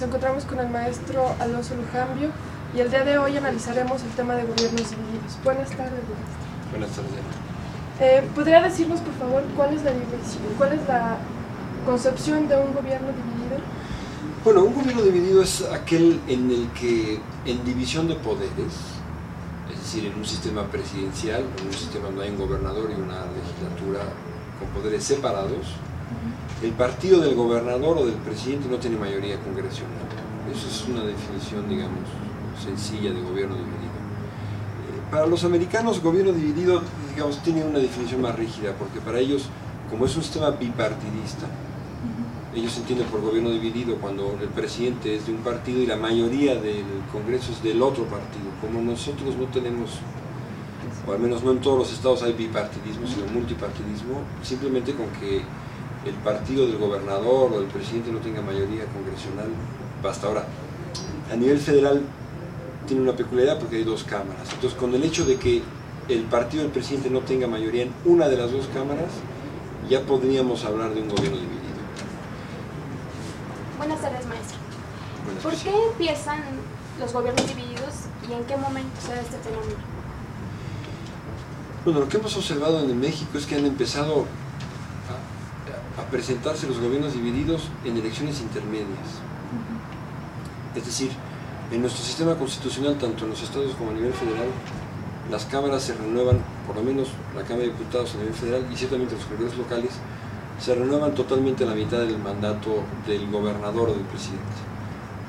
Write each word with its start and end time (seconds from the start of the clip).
nos 0.00 0.08
encontramos 0.08 0.44
con 0.46 0.58
el 0.60 0.70
maestro 0.70 1.34
Alonso 1.40 1.74
Lujambio 1.74 2.30
y 2.74 2.80
el 2.80 2.90
día 2.90 3.04
de 3.04 3.18
hoy 3.18 3.36
analizaremos 3.36 4.00
el 4.02 4.08
tema 4.12 4.34
de 4.34 4.44
gobiernos 4.44 4.88
divididos. 4.88 5.36
Buenas 5.44 5.68
tardes, 5.68 5.92
maestro. 5.92 6.70
Buenas 6.70 6.90
tardes. 6.92 7.12
Eh, 8.00 8.26
¿Podría 8.34 8.62
decirnos, 8.62 9.00
por 9.00 9.12
favor, 9.14 9.42
cuál 9.54 9.74
es, 9.74 9.82
la 9.82 9.92
cuál 10.56 10.72
es 10.72 10.88
la 10.88 11.18
concepción 11.84 12.48
de 12.48 12.56
un 12.56 12.72
gobierno 12.72 13.08
dividido? 13.08 13.60
Bueno, 14.42 14.64
un 14.64 14.74
gobierno 14.74 15.02
dividido 15.02 15.42
es 15.42 15.68
aquel 15.70 16.18
en 16.28 16.50
el 16.50 16.70
que 16.70 17.20
en 17.44 17.62
división 17.66 18.08
de 18.08 18.14
poderes, 18.14 18.72
es 19.70 19.78
decir, 19.80 20.06
en 20.06 20.16
un 20.16 20.24
sistema 20.24 20.64
presidencial, 20.68 21.44
en 21.60 21.66
un 21.66 21.74
sistema 21.74 22.06
donde 22.06 22.24
hay 22.24 22.30
un 22.30 22.38
gobernador 22.38 22.90
y 22.90 22.98
una 22.98 23.26
legislatura 23.36 24.00
con 24.58 24.68
poderes 24.68 25.04
separados, 25.04 25.76
el 26.62 26.72
partido 26.72 27.20
del 27.20 27.34
gobernador 27.34 27.98
o 27.98 28.06
del 28.06 28.16
presidente 28.16 28.68
no 28.68 28.76
tiene 28.76 28.98
mayoría 28.98 29.38
congresional. 29.40 30.04
Eso 30.52 30.68
es 30.68 30.88
una 30.88 31.04
definición, 31.04 31.68
digamos, 31.68 32.04
sencilla 32.62 33.12
de 33.12 33.22
gobierno 33.22 33.54
dividido. 33.54 33.80
Eh, 33.80 35.10
para 35.10 35.26
los 35.26 35.44
americanos, 35.44 36.02
gobierno 36.02 36.32
dividido, 36.32 36.82
digamos, 37.14 37.42
tiene 37.42 37.64
una 37.64 37.78
definición 37.78 38.20
más 38.20 38.36
rígida, 38.36 38.74
porque 38.78 39.00
para 39.00 39.18
ellos, 39.18 39.46
como 39.88 40.04
es 40.04 40.14
un 40.16 40.22
sistema 40.22 40.50
bipartidista, 40.50 41.46
ellos 42.54 42.76
entienden 42.76 43.06
por 43.06 43.22
gobierno 43.22 43.50
dividido 43.50 43.96
cuando 43.96 44.36
el 44.40 44.48
presidente 44.48 45.14
es 45.14 45.26
de 45.26 45.32
un 45.32 45.38
partido 45.38 45.80
y 45.80 45.86
la 45.86 45.96
mayoría 45.96 46.56
del 46.56 46.84
Congreso 47.12 47.52
es 47.52 47.62
del 47.62 47.80
otro 47.80 48.04
partido. 48.04 48.50
Como 48.60 48.82
nosotros 48.82 49.36
no 49.36 49.46
tenemos, 49.46 49.98
o 51.06 51.12
al 51.12 51.20
menos 51.20 51.42
no 51.44 51.52
en 51.52 51.60
todos 51.60 51.78
los 51.78 51.92
estados 51.92 52.22
hay 52.22 52.32
bipartidismo, 52.32 53.06
sino 53.06 53.26
multipartidismo, 53.32 54.22
simplemente 54.42 54.92
con 54.94 55.06
que 55.20 55.42
el 56.04 56.14
partido 56.14 56.66
del 56.66 56.78
gobernador 56.78 57.52
o 57.52 57.60
del 57.60 57.68
presidente 57.68 58.10
no 58.10 58.18
tenga 58.18 58.40
mayoría 58.40 58.84
congresional, 58.86 59.48
basta 60.02 60.26
ahora. 60.26 60.44
A 61.30 61.36
nivel 61.36 61.58
federal 61.58 62.02
tiene 62.86 63.02
una 63.02 63.12
peculiaridad 63.12 63.58
porque 63.58 63.76
hay 63.76 63.84
dos 63.84 64.04
cámaras. 64.04 64.52
Entonces, 64.52 64.78
con 64.78 64.94
el 64.94 65.04
hecho 65.04 65.24
de 65.24 65.36
que 65.36 65.62
el 66.08 66.22
partido 66.24 66.62
del 66.62 66.72
presidente 66.72 67.10
no 67.10 67.20
tenga 67.20 67.46
mayoría 67.46 67.84
en 67.84 67.92
una 68.04 68.28
de 68.28 68.36
las 68.36 68.50
dos 68.50 68.66
cámaras, 68.72 69.10
ya 69.88 70.00
podríamos 70.02 70.64
hablar 70.64 70.94
de 70.94 71.02
un 71.02 71.08
gobierno 71.08 71.36
dividido. 71.36 71.60
Buenas 73.78 74.00
tardes, 74.00 74.26
maestro. 74.26 74.58
¿Por 75.42 75.54
qué 75.54 75.70
empiezan 75.90 76.42
los 76.98 77.12
gobiernos 77.12 77.46
divididos 77.46 77.94
y 78.28 78.32
en 78.32 78.44
qué 78.44 78.56
momento 78.56 79.00
se 79.00 79.14
da 79.14 79.20
este 79.20 79.38
fenómeno? 79.38 79.76
Bueno, 81.84 82.00
lo 82.00 82.08
que 82.08 82.16
hemos 82.18 82.36
observado 82.36 82.80
en 82.80 83.00
México 83.00 83.38
es 83.38 83.46
que 83.46 83.54
han 83.56 83.64
empezado 83.64 84.26
a 86.00 86.10
presentarse 86.10 86.66
los 86.66 86.80
gobiernos 86.80 87.12
divididos 87.12 87.68
en 87.84 87.96
elecciones 87.96 88.40
intermedias. 88.40 89.20
Es 90.74 90.86
decir, 90.86 91.10
en 91.70 91.82
nuestro 91.82 92.02
sistema 92.02 92.34
constitucional, 92.36 92.96
tanto 92.98 93.24
en 93.24 93.30
los 93.30 93.42
estados 93.42 93.74
como 93.74 93.90
a 93.90 93.94
nivel 93.94 94.12
federal, 94.12 94.48
las 95.30 95.44
cámaras 95.44 95.82
se 95.82 95.94
renuevan, 95.94 96.38
por 96.66 96.76
lo 96.76 96.82
menos 96.82 97.08
la 97.36 97.42
Cámara 97.42 97.66
de 97.66 97.72
Diputados 97.72 98.14
a 98.14 98.18
nivel 98.18 98.34
federal 98.34 98.66
y 98.72 98.76
ciertamente 98.76 99.14
los 99.14 99.24
congresos 99.24 99.58
locales, 99.58 99.90
se 100.58 100.74
renuevan 100.74 101.14
totalmente 101.14 101.64
a 101.64 101.68
la 101.68 101.74
mitad 101.74 101.98
del 101.98 102.18
mandato 102.18 102.82
del 103.06 103.30
gobernador 103.30 103.90
o 103.90 103.94
del 103.94 104.04
presidente. 104.04 104.44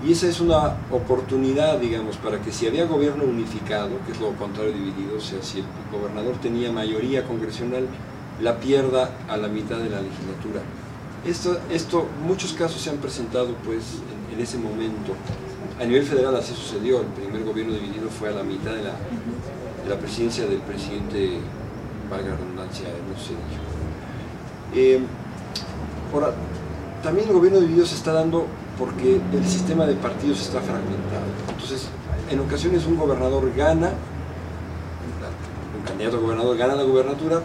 Y 0.05 0.13
esa 0.13 0.27
es 0.27 0.39
una 0.39 0.77
oportunidad, 0.89 1.77
digamos, 1.77 2.17
para 2.17 2.41
que 2.41 2.51
si 2.51 2.65
había 2.65 2.85
gobierno 2.85 3.23
unificado, 3.23 3.91
que 4.05 4.13
es 4.13 4.19
lo 4.19 4.31
contrario 4.31 4.73
dividido, 4.73 5.17
o 5.17 5.21
sea, 5.21 5.41
si 5.43 5.59
el 5.59 5.65
gobernador 5.91 6.35
tenía 6.41 6.71
mayoría 6.71 7.23
congresional, 7.23 7.87
la 8.39 8.59
pierda 8.59 9.09
a 9.29 9.37
la 9.37 9.47
mitad 9.47 9.77
de 9.77 9.89
la 9.89 10.01
legislatura. 10.01 10.61
Esto, 11.25 11.59
esto 11.71 12.07
muchos 12.25 12.53
casos 12.53 12.81
se 12.81 12.89
han 12.89 12.97
presentado 12.97 13.49
pues 13.65 13.99
en, 14.33 14.39
ese 14.39 14.57
momento. 14.57 15.13
A 15.79 15.85
nivel 15.85 16.03
federal 16.03 16.35
así 16.35 16.53
sucedió, 16.53 17.01
el 17.01 17.07
primer 17.07 17.43
gobierno 17.43 17.73
dividido 17.73 18.09
fue 18.09 18.29
a 18.29 18.31
la 18.31 18.43
mitad 18.43 18.71
de 18.71 18.83
la, 18.83 18.93
de 19.83 19.89
la 19.89 19.97
presidencia 19.99 20.45
del 20.45 20.59
presidente, 20.59 21.37
valga 22.09 22.35
redundancia, 22.35 22.85
no 22.87 23.19
sé 23.19 23.33
eh, 24.73 25.01
ahora, 26.13 26.33
también 27.03 27.27
el 27.27 27.33
gobierno 27.33 27.59
dividido 27.59 27.85
se 27.85 27.95
está 27.95 28.13
dando 28.13 28.47
porque 28.77 29.19
el 29.33 29.45
sistema 29.45 29.85
de 29.85 29.95
partidos 29.95 30.41
está 30.41 30.61
fragmentado. 30.61 31.25
Entonces, 31.49 31.87
en 32.29 32.39
ocasiones 32.39 32.85
un 32.85 32.97
gobernador 32.97 33.51
gana, 33.55 33.91
un 35.77 35.85
candidato 35.85 36.17
a 36.17 36.19
gobernador 36.21 36.57
gana 36.57 36.75
la 36.75 36.83
gubernatura, 36.83 37.41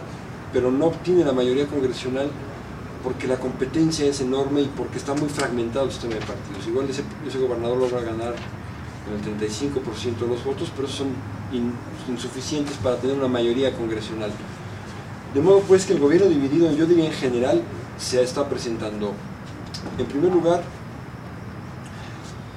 pero 0.53 0.71
no 0.71 0.87
obtiene 0.87 1.23
la 1.23 1.33
mayoría 1.33 1.67
congresional 1.67 2.29
porque 3.03 3.27
la 3.27 3.37
competencia 3.37 4.05
es 4.05 4.21
enorme 4.21 4.61
y 4.61 4.71
porque 4.75 4.97
está 4.97 5.13
muy 5.13 5.29
fragmentado 5.29 5.85
el 5.85 5.91
sistema 5.91 6.15
de 6.15 6.21
partidos. 6.21 6.67
Igual 6.67 6.87
ese, 6.89 7.39
gobernador 7.39 7.77
logra 7.77 8.01
ganar 8.01 8.33
el 8.33 9.39
35% 9.39 10.17
de 10.17 10.27
los 10.27 10.43
votos, 10.43 10.71
pero 10.75 10.87
son 10.87 11.07
insuficientes 12.09 12.75
para 12.77 12.97
tener 12.97 13.15
una 13.15 13.27
mayoría 13.27 13.73
congresional. 13.73 14.31
De 15.33 15.41
modo 15.41 15.61
pues 15.61 15.85
que 15.85 15.93
el 15.93 15.99
gobierno 15.99 16.27
dividido, 16.27 16.71
yo 16.71 16.85
diría 16.85 17.05
en 17.05 17.13
general, 17.13 17.61
se 17.97 18.21
está 18.21 18.47
presentando, 18.49 19.13
en 19.97 20.05
primer 20.05 20.31
lugar, 20.31 20.63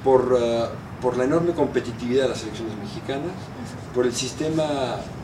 por, 0.03 0.33
uh, 0.33 1.01
por 1.01 1.17
la 1.17 1.25
enorme 1.25 1.53
competitividad 1.53 2.23
de 2.23 2.29
las 2.29 2.43
elecciones 2.43 2.75
mexicanas, 2.77 3.31
por 3.93 4.05
el 4.05 4.13
sistema 4.13 4.63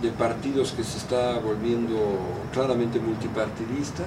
de 0.01 0.09
partidos 0.11 0.71
que 0.71 0.83
se 0.83 0.97
está 0.97 1.39
volviendo 1.39 1.97
claramente 2.51 2.99
multipartidista. 2.99 4.03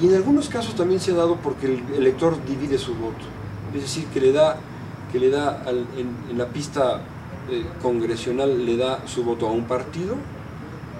Y 0.00 0.08
en 0.08 0.14
algunos 0.14 0.48
casos 0.48 0.74
también 0.74 1.00
se 1.00 1.12
ha 1.12 1.14
dado 1.14 1.36
porque 1.36 1.66
el 1.66 1.94
elector 1.94 2.36
divide 2.44 2.78
su 2.78 2.94
voto, 2.94 3.24
es 3.74 3.82
decir, 3.82 4.06
que 4.06 4.20
le 4.20 4.32
da, 4.32 4.56
que 5.12 5.20
le 5.20 5.30
da 5.30 5.62
en, 5.96 6.36
la 6.36 6.46
pista 6.46 7.02
eh, 7.48 7.64
congresional 7.80 8.64
le 8.64 8.76
da 8.76 9.06
su 9.06 9.22
voto 9.22 9.46
a 9.46 9.52
un 9.52 9.64
partido 9.64 10.16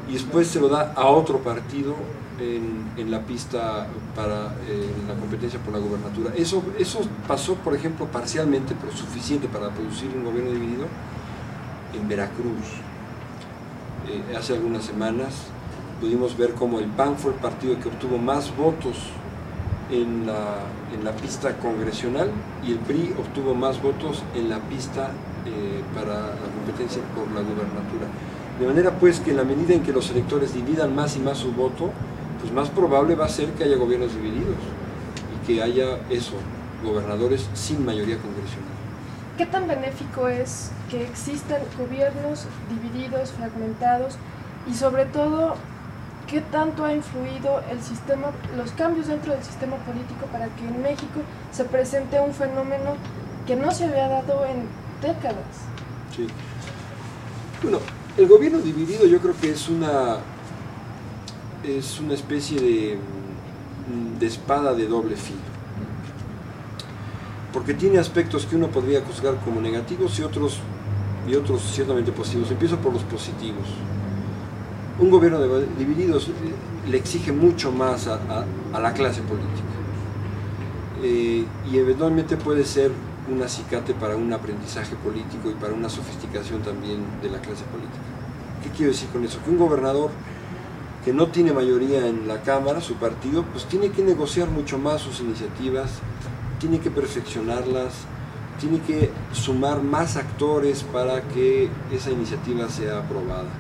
y 0.09 0.13
después 0.13 0.47
se 0.47 0.61
lo 0.61 0.69
da 0.69 0.93
a 0.95 1.07
otro 1.07 1.39
partido 1.39 1.97
en, 2.39 3.11
la 3.11 3.21
pista 3.21 3.87
para 4.15 4.55
eh, 4.69 4.91
la 5.09 5.15
competencia 5.15 5.59
por 5.61 5.73
la 5.73 5.79
gubernatura. 5.79 6.33
Eso, 6.37 6.63
eso 6.79 7.01
pasó, 7.27 7.55
por 7.57 7.75
ejemplo, 7.75 8.07
parcialmente, 8.07 8.75
pero 8.81 8.97
suficiente 8.97 9.49
para 9.49 9.71
producir 9.71 10.11
un 10.15 10.25
gobierno 10.25 10.51
dividido 10.53 10.87
en 11.97 12.09
Veracruz. 12.09 12.81
Eh, 14.09 14.37
hace 14.37 14.55
algunas 14.55 14.85
semanas 14.85 15.47
pudimos 16.01 16.37
ver 16.37 16.53
cómo 16.55 16.79
el 16.79 16.87
PAN 16.87 17.17
fue 17.17 17.33
el 17.33 17.39
partido 17.39 17.79
que 17.81 17.89
obtuvo 17.89 18.19
más 18.19 18.55
votos 18.57 18.97
en 19.91 20.27
la, 20.27 20.61
en 20.95 21.05
la 21.05 21.13
pista 21.13 21.57
congresional 21.59 22.31
y 22.67 22.73
el 22.73 22.79
PRI 22.79 23.15
obtuvo 23.19 23.55
más 23.55 23.81
votos 23.83 24.23
en 24.35 24.49
la 24.51 24.59
pista 24.61 25.11
eh, 25.47 25.83
para 25.95 26.35
la 26.35 26.49
competencia 26.55 27.03
por 27.15 27.27
la 27.29 27.41
gubernatura. 27.41 28.07
De 28.59 28.67
manera 28.67 28.93
pues 28.99 29.21
que 29.21 29.31
en 29.31 29.37
la 29.37 29.45
medida 29.45 29.75
en 29.75 29.83
que 29.83 29.93
los 29.93 30.11
electores 30.11 30.55
dividan 30.55 30.95
más 30.95 31.17
y 31.17 31.21
más 31.21 31.39
su 31.39 31.53
voto, 31.53 31.91
pues 32.41 32.53
más 32.53 32.69
probable 32.71 33.15
va 33.15 33.27
a 33.27 33.29
ser 33.29 33.49
que 33.51 33.65
haya 33.65 33.77
gobiernos 33.77 34.15
divididos 34.15 34.57
y 35.35 35.47
que 35.47 35.63
haya 35.63 35.99
eso, 36.11 36.35
gobernadores 36.85 37.49
sin 37.55 37.85
mayoría 37.85 38.17
congresional. 38.19 38.74
¿Qué 39.37 39.47
tan 39.47 39.67
benéfico 39.67 40.29
es 40.29 40.71
que 40.89 41.03
existan 41.03 41.61
gobiernos 41.77 42.47
divididos, 42.71 43.33
fragmentados 43.33 44.15
y 44.71 44.75
sobre 44.75 45.07
todo 45.07 45.57
qué 46.29 46.41
tanto 46.41 46.85
ha 46.85 46.95
influido 46.95 47.61
el 47.69 47.83
sistema, 47.83 48.29
los 48.57 48.71
cambios 48.73 49.09
dentro 49.09 49.33
del 49.33 49.43
sistema 49.43 49.77
político 49.79 50.27
para 50.31 50.47
que 50.47 50.65
en 50.65 50.81
México 50.81 51.21
se 51.51 51.65
presente 51.65 52.21
un 52.21 52.33
fenómeno 52.33 52.95
que 53.45 53.57
no 53.57 53.73
se 53.73 53.87
había 53.87 54.07
dado 54.07 54.45
en 54.47 54.69
décadas? 55.03 55.45
Sí. 56.15 56.29
Bueno, 57.61 57.79
el 58.17 58.29
gobierno 58.29 58.59
dividido 58.59 59.05
yo 59.05 59.19
creo 59.21 59.35
que 59.41 59.51
es 59.51 59.69
una 59.69 60.19
es 61.65 61.99
una 61.99 62.15
especie 62.15 62.61
de, 62.61 62.99
de 64.21 64.27
espada 64.27 64.75
de 64.75 64.87
doble 64.87 65.17
filo 65.17 65.54
porque 67.55 67.73
tiene 67.73 67.99
aspectos 67.99 68.47
que 68.47 68.57
uno 68.57 68.67
podría 68.67 69.01
juzgar 69.03 69.37
como 69.45 69.61
negativos 69.61 70.19
y 70.19 70.23
otros, 70.25 70.59
y 71.27 71.37
otros 71.37 71.63
ciertamente 71.63 72.11
positivos. 72.11 72.51
Empiezo 72.51 72.77
por 72.79 72.93
los 72.93 73.05
positivos. 73.05 73.69
Un 74.99 75.09
gobierno 75.09 75.39
dividido 75.79 76.19
le 76.89 76.97
exige 76.99 77.31
mucho 77.31 77.71
más 77.71 78.09
a, 78.09 78.45
la 78.79 78.93
clase 78.93 79.23
política 79.23 79.63
eh, 81.03 81.45
y 81.71 81.79
eventualmente 81.79 82.37
puede 82.37 82.65
ser 82.65 82.91
un 83.33 83.41
acicate 83.41 83.95
para 83.95 84.17
un 84.17 84.33
aprendizaje 84.33 84.97
político 84.97 85.49
y 85.49 85.55
para 85.55 85.73
una 85.73 85.89
sofisticación 85.89 86.61
también 86.63 87.05
de 87.23 87.31
la 87.31 87.39
clase 87.39 87.65
política. 87.65 88.03
¿Qué 88.65 88.71
quiero 88.71 88.91
decir 88.91 89.09
con 89.11 89.25
eso? 89.25 89.39
Que 89.45 89.51
un 89.51 89.59
gobernador 89.59 90.11
que 91.05 91.13
no 91.13 91.29
tiene 91.29 91.53
mayoría 91.53 92.07
en 92.09 92.27
la 92.27 92.43
Cámara, 92.43 92.81
su 92.81 92.95
partido, 92.95 93.45
pues 93.53 93.65
tiene 93.67 93.91
que 93.91 94.03
negociar 94.03 94.49
mucho 94.49 94.79
más 94.79 95.03
sus 95.03 95.21
iniciativas, 95.21 96.01
tiene 96.65 96.81
que 96.81 96.91
perfeccionarlas, 96.91 97.93
tiene 98.59 98.81
que 98.81 99.11
sumar 99.35 99.83
más 99.83 100.17
actores 100.17 100.83
para 100.83 101.21
que 101.21 101.69
esa 101.93 102.11
iniciativa 102.11 102.71
sea 102.71 103.01
aprobada. 103.01 103.51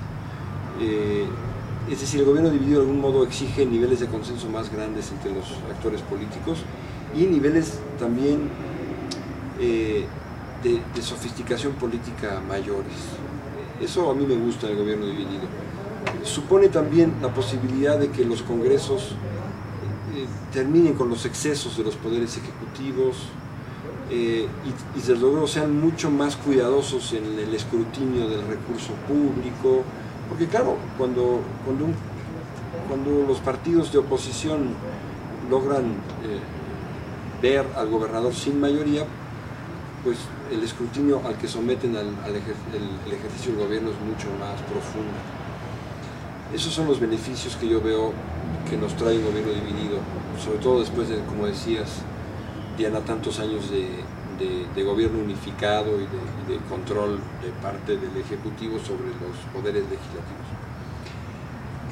Eh, 0.80 1.26
es 1.90 2.00
decir, 2.00 2.20
el 2.20 2.26
gobierno 2.26 2.48
dividido 2.48 2.80
de 2.80 2.86
algún 2.86 3.02
modo 3.02 3.22
exige 3.24 3.66
niveles 3.66 4.00
de 4.00 4.06
consenso 4.06 4.48
más 4.48 4.72
grandes 4.72 5.12
entre 5.12 5.34
los 5.34 5.44
actores 5.70 6.00
políticos 6.00 6.60
y 7.14 7.26
niveles 7.26 7.78
también 7.98 8.48
eh, 9.60 10.06
de, 10.62 11.02
sofisticación 11.02 11.74
política 11.74 12.40
mayores. 12.48 12.94
Eso 13.82 14.10
a 14.10 14.14
mí 14.14 14.24
me 14.24 14.36
gusta 14.36 14.66
el 14.66 14.78
gobierno 14.78 15.04
dividido. 15.04 15.42
Supone 16.22 16.68
también 16.68 17.12
la 17.20 17.28
posibilidad 17.28 17.98
de 17.98 18.08
que 18.08 18.24
los 18.24 18.40
congresos 18.40 19.14
terminen 20.52 20.94
con 20.94 21.08
los 21.08 21.24
excesos 21.24 21.76
de 21.76 21.84
los 21.84 21.96
poderes 21.96 22.36
ejecutivos 22.36 23.16
eh, 24.10 24.46
y, 24.64 24.98
desde 24.98 25.16
luego 25.16 25.46
sean 25.46 25.80
mucho 25.80 26.10
más 26.10 26.36
cuidadosos 26.36 27.12
en 27.14 27.38
el 27.38 27.54
escrutinio 27.54 28.28
del 28.28 28.46
recurso 28.46 28.92
público, 29.08 29.82
porque 30.28 30.46
claro, 30.46 30.76
cuando, 30.98 31.40
cuando, 32.86 33.26
los 33.26 33.38
partidos 33.38 33.92
de 33.92 33.98
oposición 33.98 34.74
logran 35.50 35.84
eh, 36.22 36.40
ver 37.40 37.66
al 37.76 37.88
gobernador 37.88 38.34
sin 38.34 38.60
mayoría, 38.60 39.06
pues 40.04 40.18
el 40.52 40.62
escrutinio 40.62 41.22
al 41.26 41.36
que 41.38 41.48
someten 41.48 41.96
al, 41.96 42.36
ejercicio 42.36 43.52
del 43.52 43.66
gobierno 43.66 43.90
es 43.90 43.98
mucho 44.00 44.28
más 44.38 44.60
profundo. 44.70 45.16
Esos 46.54 46.72
son 46.72 46.86
los 46.86 47.00
beneficios 47.00 47.56
que 47.56 47.66
yo 47.66 47.80
veo 47.80 48.12
que 48.68 48.76
nos 48.76 48.94
trae 48.96 49.18
un 49.18 49.24
gobierno 49.24 49.52
dividido, 49.52 49.98
sobre 50.42 50.58
todo 50.58 50.80
después 50.80 51.08
de, 51.08 51.18
como 51.24 51.46
decías, 51.46 52.02
Diana, 52.76 53.00
tantos 53.00 53.38
años 53.38 53.70
de, 53.70 54.84
gobierno 54.84 55.20
unificado 55.22 55.92
y 55.96 56.04
de, 56.50 56.58
control 56.68 57.18
de 57.42 57.50
parte 57.62 57.96
del 57.96 58.16
Ejecutivo 58.16 58.78
sobre 58.78 59.08
los 59.08 59.36
poderes 59.52 59.82
legislativos. 59.82 60.44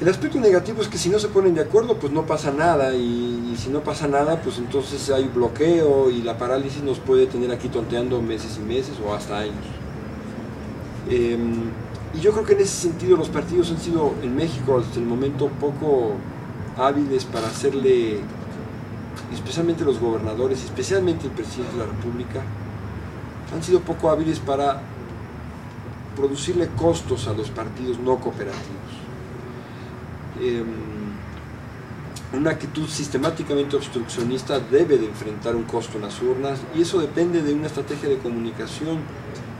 El 0.01 0.09
aspecto 0.09 0.39
negativo 0.39 0.81
es 0.81 0.87
que 0.87 0.97
si 0.97 1.09
no 1.09 1.19
se 1.19 1.29
ponen 1.29 1.55
de 1.55 1.61
acuerdo, 1.61 1.97
pues 1.97 2.11
no 2.11 2.25
pasa 2.25 2.51
nada, 2.51 2.93
y, 2.93 3.55
si 3.57 3.69
no 3.69 3.81
pasa 3.81 4.07
nada, 4.07 4.41
pues 4.41 4.57
entonces 4.57 5.09
hay 5.09 5.25
bloqueo 5.25 6.09
y 6.09 6.21
la 6.21 6.37
parálisis 6.37 6.83
nos 6.83 6.99
puede 6.99 7.27
tener 7.27 7.51
aquí 7.51 7.69
tonteando 7.69 8.21
meses 8.21 8.57
y 8.57 8.65
meses 8.65 8.95
o 9.05 9.13
hasta 9.13 9.39
años. 9.39 9.65
Em, 11.09 11.71
y 12.13 12.19
yo 12.19 12.31
creo 12.31 12.45
que 12.45 12.53
en 12.53 12.61
ese 12.61 12.89
sentido 12.89 13.17
los 13.17 13.29
partidos 13.29 13.71
han 13.71 13.79
sido 13.79 14.13
en 14.21 14.35
México 14.35 14.79
hasta 14.79 14.99
el 14.99 15.05
momento 15.05 15.47
poco 15.59 16.13
hábiles 16.77 17.25
para 17.25 17.47
hacerle, 17.47 18.19
especialmente 19.33 19.83
los 19.83 19.99
gobernadores, 19.99 20.63
especialmente 20.63 21.27
el 21.27 21.31
presidente 21.31 21.73
de 21.73 21.79
la 21.79 21.85
República, 21.85 22.41
han 23.53 23.63
sido 23.63 23.81
poco 23.81 24.09
hábiles 24.09 24.39
para 24.39 24.81
producirle 26.15 26.69
costos 26.77 27.27
a 27.27 27.33
los 27.33 27.49
partidos 27.49 27.99
no 27.99 28.17
cooperativos. 28.19 28.63
Em, 30.41 30.65
una 32.33 32.49
actitud 32.49 32.87
sistemáticamente 32.87 33.75
obstruccionista 33.75 34.59
debe 34.59 34.97
de 34.97 35.05
enfrentar 35.05 35.55
un 35.55 35.63
costo 35.63 35.97
en 35.97 36.03
las 36.03 36.19
urnas 36.21 36.59
y 36.75 36.81
eso 36.81 36.99
depende 36.99 37.43
de 37.43 37.53
una 37.53 37.67
estrategia 37.67 38.09
de 38.09 38.17
comunicación 38.17 38.97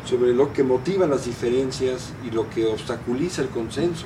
sobre 0.06 0.34
lo 0.34 0.52
que 0.54 0.64
motiva 0.64 1.06
las 1.06 1.26
diferencias 1.26 2.14
y 2.26 2.32
lo 2.32 2.50
que 2.50 2.66
obstaculiza 2.66 3.44
el 3.44 3.50
consenso. 3.50 4.06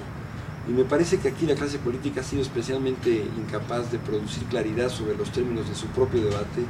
Y 0.67 0.71
me 0.71 0.83
parece 0.83 1.19
que 1.19 1.29
aquí 1.29 1.45
la 1.45 1.55
clase 1.55 1.79
política 1.79 2.21
ha 2.21 2.23
sido 2.23 2.41
especialmente 2.41 3.25
incapaz 3.37 3.91
de 3.91 3.99
producir 3.99 4.43
claridad 4.45 4.89
sobre 4.89 5.15
los 5.15 5.31
términos 5.31 5.69
de 5.69 5.75
su 5.75 5.87
propio 5.87 6.21
debate 6.21 6.65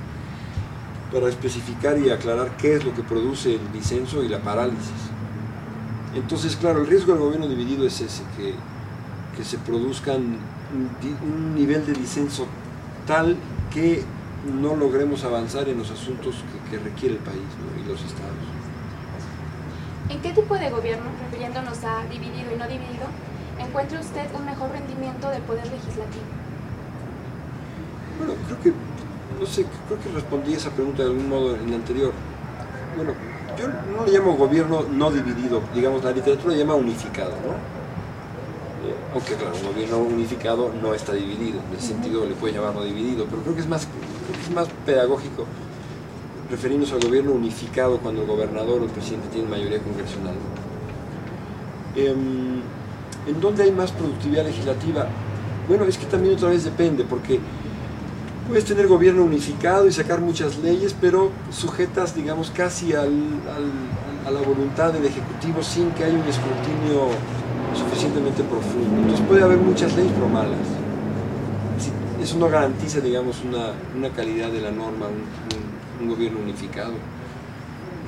para 1.12 1.30
especificar 1.30 1.98
y 1.98 2.10
aclarar 2.10 2.58
qué 2.58 2.76
es 2.76 2.86
lo 2.86 2.94
que 2.94 3.02
produce 3.02 3.56
el 3.56 3.72
disenso 3.72 4.24
y 4.24 4.28
la 4.28 4.40
parálisis. 4.40 5.10
Entonces, 6.16 6.56
claro, 6.56 6.82
el 6.82 6.88
riesgo 6.88 7.14
del 7.14 7.22
gobierno 7.22 7.48
dividido 7.48 7.88
es 7.88 8.02
ese, 8.02 8.24
que 8.36 8.54
que 9.38 9.44
se 9.44 9.60
produzcan 9.60 10.40
un 10.74 11.56
nivel 11.56 11.86
de 11.86 11.94
disenso 11.94 12.48
tal 13.06 13.38
que 13.72 14.04
no 14.60 14.76
logremos 14.76 15.24
avanzar 15.24 15.70
en 15.70 15.78
los 15.78 15.92
asuntos 15.92 16.36
que, 16.70 16.78
requiere 16.80 17.16
el 17.16 17.22
país 17.22 17.46
y 17.80 17.88
los 17.88 18.04
estados. 18.04 18.34
¿En 20.10 20.22
qué 20.22 20.34
tipo 20.34 20.56
de 20.56 20.70
gobierno, 20.70 21.06
refiriéndonos 21.26 21.84
a 21.84 22.04
dividido 22.06 22.54
y 22.54 22.58
no 22.58 22.68
dividido, 22.68 23.06
encuentra 23.60 24.00
usted 24.00 24.26
un 24.34 24.46
mejor 24.46 24.72
rendimiento 24.72 25.30
del 25.30 25.42
poder 25.44 25.66
legislativo? 25.66 26.26
Bueno, 28.18 28.34
creo 28.48 28.62
que, 28.62 28.74
no 29.40 29.46
sé, 29.46 29.66
creo 29.88 30.00
que 30.00 30.10
respondí 30.10 30.54
esa 30.54 30.72
pregunta 30.72 31.04
de 31.04 31.10
algún 31.10 31.30
modo 31.30 31.56
en 31.56 31.68
el 31.68 31.74
anterior. 31.76 32.14
Bueno, 32.96 33.14
yo 33.58 33.68
no 33.68 34.06
le 34.06 34.12
llamo 34.12 34.36
gobierno 34.36 34.84
no 34.92 35.12
dividido, 35.12 35.62
digamos, 35.74 36.04
la 36.04 36.12
literatura 36.12 36.54
le 36.54 36.60
llama 36.60 36.76
unificado, 36.76 37.32
¿no? 37.32 37.78
aunque 39.14 39.34
claro, 39.34 39.56
un 39.56 39.74
gobierno 39.74 39.98
unificado 39.98 40.72
no 40.82 40.94
está 40.94 41.14
dividido, 41.14 41.60
en 41.70 41.78
ese 41.78 41.88
sentido 41.88 42.26
le 42.26 42.36
puede 42.36 42.54
llamarlo 42.54 42.84
dividido, 42.84 43.26
pero 43.30 43.42
creo 43.42 43.56
que 43.56 43.62
es 43.62 43.68
más, 43.68 43.88
es 44.42 44.52
más 44.54 44.68
pedagógico 44.86 45.46
referirnos 46.50 46.92
al 46.94 47.00
gobierno 47.00 47.32
unificado 47.32 47.98
cuando 47.98 48.22
el 48.22 48.28
gobernador 48.28 48.82
o 48.82 48.86
el 48.86 48.90
presidente 48.90 49.28
tienen 49.30 49.50
mayoría 49.50 49.80
congresional. 49.80 50.36
Em, 51.96 52.62
¿En 53.28 53.42
dónde 53.42 53.64
hay 53.64 53.72
más 53.72 53.92
productividad 53.92 54.46
legislativa? 54.46 55.08
Bueno, 55.68 55.84
es 55.86 55.98
que 55.98 56.06
también 56.06 56.36
otra 56.36 56.50
vez 56.50 56.64
depende, 56.64 57.04
porque 57.04 57.40
puedes 58.48 58.64
tener 58.64 58.88
gobierno 58.88 59.24
unificado 59.24 59.88
y 59.88 59.92
sacar 59.92 60.22
muchas 60.22 60.58
leyes, 60.60 60.96
pero 61.00 61.32
sujetas, 61.52 62.16
digamos, 62.16 62.52
casi 62.52 62.94
a 62.94 63.04
la 63.04 64.42
voluntad 64.42 64.94
del 64.94 65.06
Ejecutivo 65.06 65.62
sin 65.62 65.92
que 65.92 66.06
haya 66.06 66.14
un 66.14 66.28
escrutinio 66.28 67.10
suficientemente 67.76 68.44
profundo. 68.44 68.96
Entonces 69.02 69.26
puede 69.28 69.44
haber 69.44 69.58
muchas 69.58 69.96
leyes, 69.96 70.12
pero 70.14 70.30
malas. 70.30 70.58
Eso 72.22 72.38
no 72.38 72.50
garantiza, 72.50 73.00
digamos, 73.00 73.42
una, 73.44 74.10
calidad 74.10 74.50
de 74.50 74.62
la 74.62 74.72
norma, 74.72 75.08
un, 76.02 76.10
gobierno 76.10 76.40
unificado. 76.40 76.94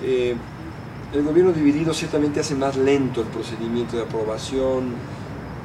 Eh, 0.04 0.36
el 1.14 1.24
gobierno 1.24 1.52
dividido 1.52 1.94
ciertamente 1.94 2.40
hace 2.40 2.56
más 2.56 2.76
lento 2.76 3.22
el 3.22 3.28
procedimiento 3.28 3.98
de 3.98 4.04
aprobación, 4.04 4.94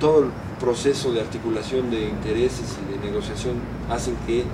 todo 0.00 0.24
el 0.24 0.30
proceso 0.58 1.12
de 1.12 1.20
articulación 1.20 1.90
de 1.90 2.08
intereses 2.08 2.78
y 2.82 2.92
de 2.92 3.06
negociación 3.06 3.56
hacen 3.90 4.16
que 4.26 4.44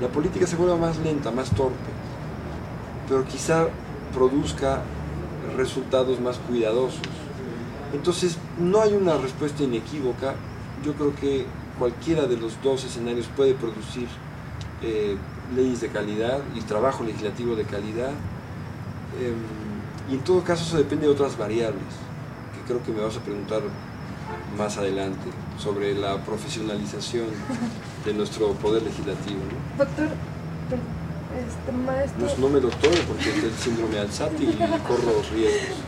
la 0.00 0.08
política 0.08 0.46
se 0.46 0.56
vuelva 0.56 0.76
más 0.76 0.98
lenta, 0.98 1.30
más 1.30 1.50
torpe, 1.50 1.90
pero 3.08 3.24
quizá 3.24 3.68
produzca 4.14 4.82
resultados 5.56 6.20
más 6.20 6.38
cuidadosos. 6.38 7.00
Entonces, 7.92 8.38
no 8.58 8.80
hay 8.80 8.94
una 8.94 9.16
respuesta 9.18 9.62
inequívoca. 9.62 10.34
Yo 10.84 10.94
creo 10.94 11.14
que 11.14 11.46
cualquiera 11.78 12.26
de 12.26 12.36
los 12.36 12.60
dos 12.62 12.84
escenarios 12.84 13.26
puede 13.36 13.54
producir 13.54 14.08
eh, 14.82 15.16
leyes 15.54 15.80
de 15.80 15.88
calidad 15.88 16.40
y 16.54 16.60
trabajo 16.62 17.04
legislativo 17.04 17.54
de 17.54 17.64
calidad. 17.64 18.10
Em, 19.20 19.61
y 20.10 20.14
en 20.14 20.20
todo 20.20 20.42
caso 20.42 20.64
eso 20.64 20.76
depende 20.76 21.06
de 21.06 21.12
otras 21.12 21.36
variables, 21.36 21.82
que 22.54 22.66
creo 22.66 22.82
que 22.82 22.92
me 22.92 23.02
vas 23.02 23.16
a 23.16 23.20
preguntar 23.20 23.62
más 24.56 24.76
adelante, 24.76 25.30
sobre 25.58 25.94
la 25.94 26.18
profesionalización 26.18 27.26
de 28.04 28.14
nuestro 28.14 28.52
poder 28.54 28.82
legislativo. 28.82 29.40
Doctor, 29.78 30.08
este, 31.32 31.72
maestro... 31.72 32.26
No, 32.26 32.48
no 32.48 32.48
me 32.48 32.60
doctore 32.60 32.98
porque 33.08 33.30
es 33.30 33.44
el 33.44 33.52
síndrome 33.52 33.98
Alzati 33.98 34.44
y 34.44 34.56
corro 34.86 35.22
riesgos. 35.32 35.78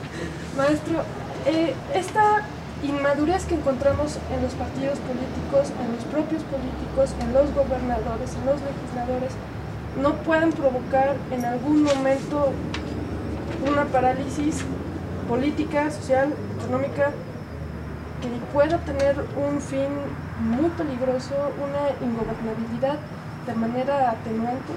Maestro, 0.56 1.02
eh, 1.46 1.74
esta 1.94 2.46
inmadurez 2.82 3.44
que 3.44 3.54
encontramos 3.54 4.18
en 4.32 4.42
los 4.42 4.52
partidos 4.54 4.98
políticos, 5.00 5.72
en 5.80 5.92
los 5.96 6.04
propios 6.04 6.42
políticos, 6.44 7.14
en 7.20 7.32
los 7.32 7.52
gobernadores, 7.54 8.30
en 8.34 8.46
los 8.46 8.60
legisladores, 8.60 9.32
no 10.00 10.14
pueden 10.22 10.52
provocar 10.52 11.16
en 11.30 11.44
algún 11.44 11.82
momento 11.82 12.52
una 13.70 13.84
parálisis 13.84 14.64
política, 15.28 15.90
social, 15.90 16.32
económica, 16.58 17.10
que 18.20 18.28
pueda 18.52 18.78
tener 18.78 19.16
un 19.36 19.60
fin 19.60 19.88
muy 20.40 20.70
peligroso, 20.70 21.34
una 21.62 22.06
ingobernabilidad 22.06 22.98
de 23.46 23.54
manera 23.54 24.10
atenuante. 24.10 24.72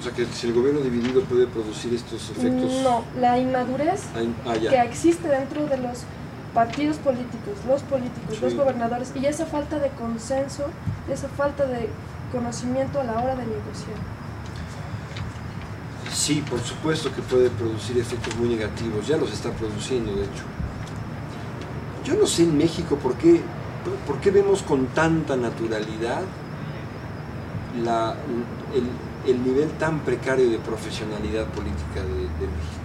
O 0.00 0.02
sea, 0.02 0.12
que 0.12 0.26
si 0.26 0.48
el 0.48 0.52
gobierno 0.52 0.80
dividido 0.80 1.22
puede 1.22 1.46
producir 1.46 1.94
estos 1.94 2.30
efectos... 2.30 2.72
No, 2.82 3.04
la 3.20 3.38
inmadurez 3.38 4.02
ah, 4.46 4.54
que 4.58 4.80
existe 4.82 5.28
dentro 5.28 5.66
de 5.66 5.76
los 5.76 6.04
partidos 6.52 6.96
políticos, 6.96 7.54
los 7.68 7.82
políticos, 7.82 8.40
los 8.42 8.54
gobernadores, 8.54 9.12
y 9.14 9.24
esa 9.26 9.46
falta 9.46 9.78
de 9.78 9.90
consenso, 9.90 10.64
esa 11.08 11.28
falta 11.28 11.66
de 11.66 11.88
conocimiento 12.32 13.00
a 13.00 13.04
la 13.04 13.12
hora 13.12 13.36
de 13.36 13.46
negociar. 13.46 14.21
Sí, 16.22 16.40
por 16.48 16.60
supuesto 16.60 17.12
que 17.12 17.20
puede 17.20 17.50
producir 17.50 17.98
efectos 17.98 18.36
muy 18.36 18.48
negativos, 18.50 19.08
ya 19.08 19.16
los 19.16 19.32
está 19.32 19.50
produciendo 19.50 20.14
de 20.14 20.22
hecho. 20.22 20.44
Yo 22.04 22.14
no 22.14 22.28
sé 22.28 22.44
en 22.44 22.56
México 22.56 22.94
por 22.94 23.16
qué, 23.16 23.40
por 24.06 24.20
qué 24.20 24.30
vemos 24.30 24.62
con 24.62 24.86
tanta 24.86 25.34
naturalidad 25.34 26.22
el 29.26 29.44
nivel 29.44 29.68
tan 29.80 29.98
precario 30.04 30.48
de 30.48 30.58
profesionalidad 30.58 31.46
política 31.46 32.02
de, 32.02 32.46
México. 32.46 32.82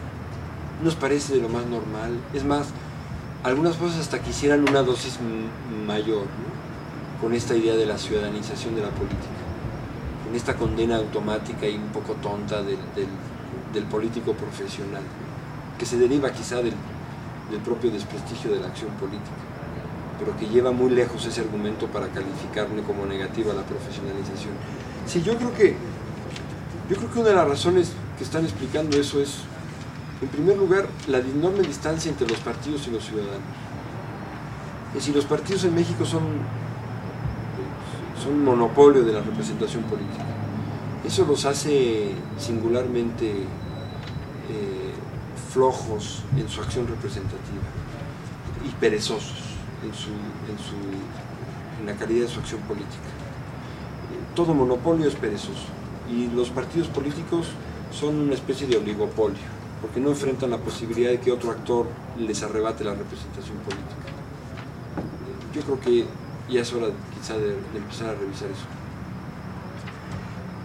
Nos 0.84 0.96
parece 0.96 1.36
de 1.36 1.42
lo 1.42 1.50
más 1.50 1.68
normal. 1.68 2.18
Es 2.34 2.44
más, 2.44 2.70
algunas 3.44 3.76
cosas 3.76 4.00
hasta 4.00 4.20
quisieran 4.20 4.68
una 4.68 4.82
dosis 4.82 5.20
mayor, 5.86 6.26
con 7.22 7.36
esta 7.36 7.56
idea 7.56 7.76
de 7.76 7.86
la 7.86 8.00
ciudadanización 8.00 8.74
de 8.74 8.82
la 8.82 8.90
política. 8.90 9.47
En 10.30 10.36
esta 10.36 10.56
condena 10.56 10.98
automática 10.98 11.68
y 11.68 11.76
un 11.76 11.90
poco 11.90 12.14
tonta 12.14 12.62
del, 12.62 12.78
del, 13.74 13.84
político 13.86 14.34
profesional, 14.34 15.04
que 15.78 15.86
se 15.86 15.98
deriva 15.98 16.32
quizá 16.32 16.58
del, 16.58 16.74
del 17.52 17.60
propio 17.62 17.92
desprestigio 17.92 18.52
de 18.52 18.60
la 18.60 18.68
acción 18.68 18.90
política, 18.92 19.38
pero 20.20 20.36
que 20.38 20.48
lleva 20.48 20.72
muy 20.72 20.90
lejos 20.90 21.26
ese 21.26 21.42
argumento 21.42 21.88
para 21.88 22.08
calificarle 22.08 22.82
como 22.82 23.06
negativa 23.06 23.54
la 23.54 23.64
profesionalización. 23.64 24.54
Sí, 25.06 25.22
yo 25.22 25.38
creo 25.38 25.54
que 25.54 25.76
yo 26.90 26.96
creo 26.96 27.12
que 27.12 27.20
una 27.20 27.30
de 27.30 27.36
las 27.36 27.48
razones 27.50 27.92
que 28.18 28.24
están 28.24 28.46
explicando 28.46 28.98
eso 28.98 29.20
es, 29.20 29.40
en 30.22 30.30
primer 30.30 30.58
lugar, 30.58 30.88
la 31.08 31.18
enorme 31.18 31.62
distancia 31.62 32.10
entre 32.10 32.28
los 32.28 32.40
partidos 32.40 32.88
y 32.88 32.92
los 32.92 33.04
ciudadanos. 33.04 33.42
Es 34.90 34.94
decir, 34.96 35.14
los 35.14 35.26
partidos 35.26 35.66
en 35.66 35.76
México 35.76 36.06
son, 36.06 36.24
son 38.22 38.44
monopolio 38.44 39.04
de 39.04 39.14
la 39.14 39.22
representación 39.22 39.84
política. 39.84 40.26
Eso 41.06 41.26
los 41.26 41.46
hace 41.46 42.12
singularmente 42.38 43.30
eh, 43.30 44.94
flojos 45.52 46.24
en 46.36 46.50
su 46.50 46.62
acción 46.62 46.88
representativa 46.88 47.64
y 48.66 48.70
perezosos 48.80 49.48
en, 49.84 49.94
su, 49.94 50.10
en, 50.10 50.58
su, 50.58 50.76
en 51.80 51.86
la 51.86 51.96
calidad 51.96 52.26
de 52.26 52.34
su 52.34 52.40
acción 52.40 52.62
política. 52.62 53.08
Todo 54.36 54.54
monopolio 54.54 55.08
es 55.08 55.16
perezoso 55.16 55.68
y 56.12 56.28
los 56.28 56.50
partidos 56.50 56.88
políticos 56.88 57.48
son 57.92 58.16
una 58.16 58.34
especie 58.34 58.68
de 58.68 58.78
oligopolio, 58.78 59.40
porque 59.82 60.00
no 60.00 60.10
enfrentan 60.10 60.52
la 60.52 60.58
posibilidad 60.58 61.10
de 61.10 61.20
que 61.20 61.32
otro 61.32 61.52
actor 61.52 61.88
les 62.18 62.44
arrebate 62.44 62.84
la 62.84 62.94
representación 62.94 63.58
política. 63.58 63.96
Yo 65.54 65.62
creo 65.62 65.80
que 65.80 66.06
ya 66.50 66.62
es 66.62 66.74
hora 66.74 66.88
quizá 67.14 67.38
de, 67.38 67.56
empezar 67.76 68.10
a 68.10 68.14
revisar 68.16 68.50
eso. 68.50 68.66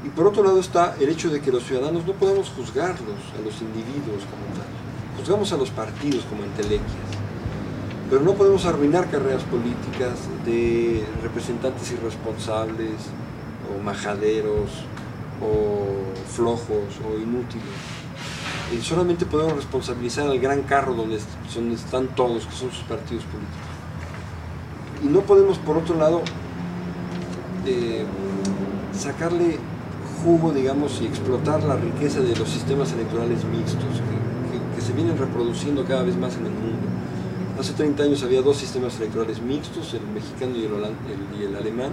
Y 0.05 0.09
por 0.09 0.27
otro 0.27 0.43
lado 0.43 0.59
está 0.59 0.97
el 1.01 1.09
hecho 1.09 1.31
de 1.31 1.41
que 1.41 1.53
los 1.53 1.65
ciudadanos 1.65 2.07
no 2.07 2.12
podemos 2.15 2.51
juzgarlos 2.51 3.21
a 3.39 3.43
los 3.45 3.61
individuos 3.61 4.25
como 4.25 4.47
tal. 4.57 4.67
Juzgamos 5.19 5.53
a 5.53 5.57
los 5.57 5.71
partidos 5.71 6.25
como 6.25 6.43
entelequias, 6.43 7.12
pero 8.11 8.23
no 8.23 8.35
podemos 8.35 8.65
arruinar 8.67 9.11
carreras 9.11 9.43
políticas 9.45 10.19
de 10.45 11.05
representantes 11.23 11.93
irresponsables 11.93 13.11
o 13.71 13.83
majaderos 13.83 14.71
o 15.41 15.87
flojos 16.33 16.99
o 17.07 17.19
inútiles. 17.19 18.03
Y 18.73 18.81
solamente 18.81 19.27
podemos 19.27 19.55
responsabilizar 19.55 20.27
al 20.27 20.39
gran 20.39 20.62
carro 20.62 20.95
donde, 20.95 21.17
están 21.17 22.09
todos, 22.09 22.47
que 22.47 22.53
son 22.53 22.71
sus 22.71 22.85
partidos 22.85 23.25
políticos. 23.25 23.72
Y 25.02 25.06
no 25.06 25.21
podemos, 25.21 25.59
por 25.59 25.76
otro 25.76 25.97
lado, 25.97 26.23
eh, 27.66 28.04
sacarle 28.92 29.59
jugo, 30.25 30.52
digamos, 30.52 31.00
y 31.00 31.06
explotar 31.06 31.62
la 31.64 31.76
riqueza 31.76 32.21
de 32.21 32.37
los 32.37 32.49
sistemas 32.49 32.92
electorales 32.92 33.44
mixtos 33.44 33.85
que, 33.85 34.82
se 34.82 34.92
vienen 34.94 35.16
reproduciendo 35.16 35.85
cada 35.85 36.02
vez 36.02 36.16
más 36.16 36.35
en 36.35 36.47
el 36.47 36.50
mundo. 36.50 36.88
Hace 37.59 37.73
30 37.75 38.02
años 38.02 38.23
había 38.25 38.42
dos 38.42 38.56
sistemas 38.56 38.97
electorales 38.97 39.40
mixtos, 39.40 39.94
el 39.94 40.02
mexicano 40.09 40.56
y 40.56 40.64
el, 40.64 41.40
y 41.40 41.44
el 41.44 41.54
alemán, 41.54 41.92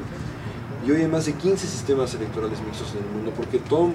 y 0.86 0.92
hoy 0.92 1.02
hay 1.02 1.08
más 1.08 1.26
de 1.26 1.34
15 1.34 1.68
sistemas 1.68 2.14
electorales 2.16 2.60
mixtos 2.62 2.94
en 2.94 3.06
el 3.06 3.14
mundo, 3.14 3.32
porque 3.36 3.60
todo, 3.60 3.92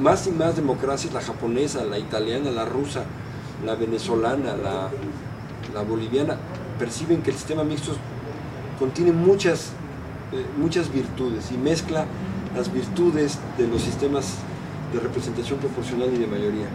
más 0.00 0.26
y 0.26 0.30
más 0.30 0.54
democracias, 0.54 1.12
la 1.12 1.20
japonesa, 1.20 1.84
la 1.84 1.98
italiana, 1.98 2.50
la 2.50 2.64
rusa, 2.64 3.04
la 3.66 3.74
venezolana, 3.74 4.56
la, 4.56 5.82
boliviana, 5.82 6.36
perciben 6.78 7.22
que 7.22 7.30
el 7.30 7.36
sistema 7.36 7.64
mixto 7.64 7.92
contiene 8.78 9.12
muchas, 9.12 9.72
eh, 10.32 10.44
muchas 10.56 10.92
virtudes 10.92 11.50
y 11.50 11.56
mezcla 11.56 12.06
las 12.56 12.72
virtudes 12.72 13.38
de 13.56 13.66
los 13.66 13.82
sistemas 13.82 14.34
de 14.92 15.00
representación 15.00 15.58
proporcional 15.58 16.12
y 16.14 16.18
de 16.18 16.26
mayoría. 16.26 16.66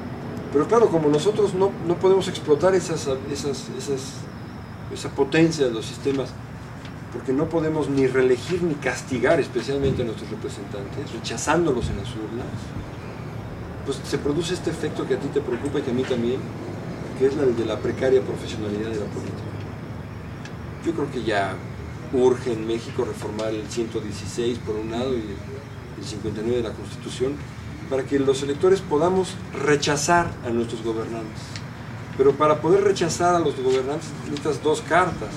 Pero 0.52 0.68
claro, 0.68 0.90
como 0.90 1.10
nosotros 1.10 1.54
no, 1.56 1.72
podemos 1.96 2.28
explotar 2.28 2.76
esas, 2.76 3.10
esas, 3.32 3.68
esa 4.94 5.10
potencia 5.10 5.66
de 5.66 5.72
los 5.72 5.86
sistemas 5.86 6.30
porque 7.12 7.32
no 7.32 7.48
podemos 7.48 7.90
ni 7.90 8.08
reelegir 8.08 8.64
ni 8.64 8.74
castigar 8.76 9.40
especialmente 9.40 10.02
a 10.02 10.06
nuestros 10.06 10.30
representantes, 10.32 11.12
rechazándolos 11.14 11.90
en 11.90 11.98
las 11.98 12.10
urnas, 12.10 12.48
pues 13.86 14.00
se 14.04 14.18
produce 14.18 14.56
este 14.56 14.72
efecto 14.72 15.06
que 15.08 15.14
a 15.14 15.20
ti 15.20 15.28
te 15.28 15.42
preocupa 15.42 15.80
y 15.80 15.82
que 15.84 15.92
a 15.92 15.94
mí 15.94 16.04
también, 16.04 16.40
que 17.20 17.28
es 17.28 17.38
el 17.38 17.56
de 17.56 17.66
la 17.66 17.78
precaria 17.78 18.22
profesionalidad 18.22 18.90
de 18.90 19.00
la 19.00 19.06
política. 19.06 19.44
Yo 20.84 20.92
creo 20.94 21.12
que 21.12 21.24
ya 21.24 21.56
urge 22.14 22.54
en 22.54 22.68
México 22.68 23.04
reformar 23.06 23.54
el 23.54 23.68
116 23.68 24.60
por 24.60 24.76
un 24.76 24.92
lado 24.92 25.14
y 25.14 25.24
el 26.00 26.06
59 26.06 26.58
de 26.58 26.64
la 26.64 26.74
Constitución 26.74 27.34
para 27.90 28.04
que 28.04 28.20
los 28.20 28.42
electores 28.44 28.82
podamos 28.82 29.36
rechazar 29.54 30.32
a 30.46 30.50
nuestros 30.50 30.84
gobernantes. 30.84 31.42
Pero 32.18 32.34
para 32.34 32.62
poder 32.62 32.84
rechazar 32.84 33.36
a 33.36 33.40
los 33.40 33.56
gobernantes 33.62 34.10
necesitas 34.26 34.64
dos 34.64 34.82
cartas 34.82 35.30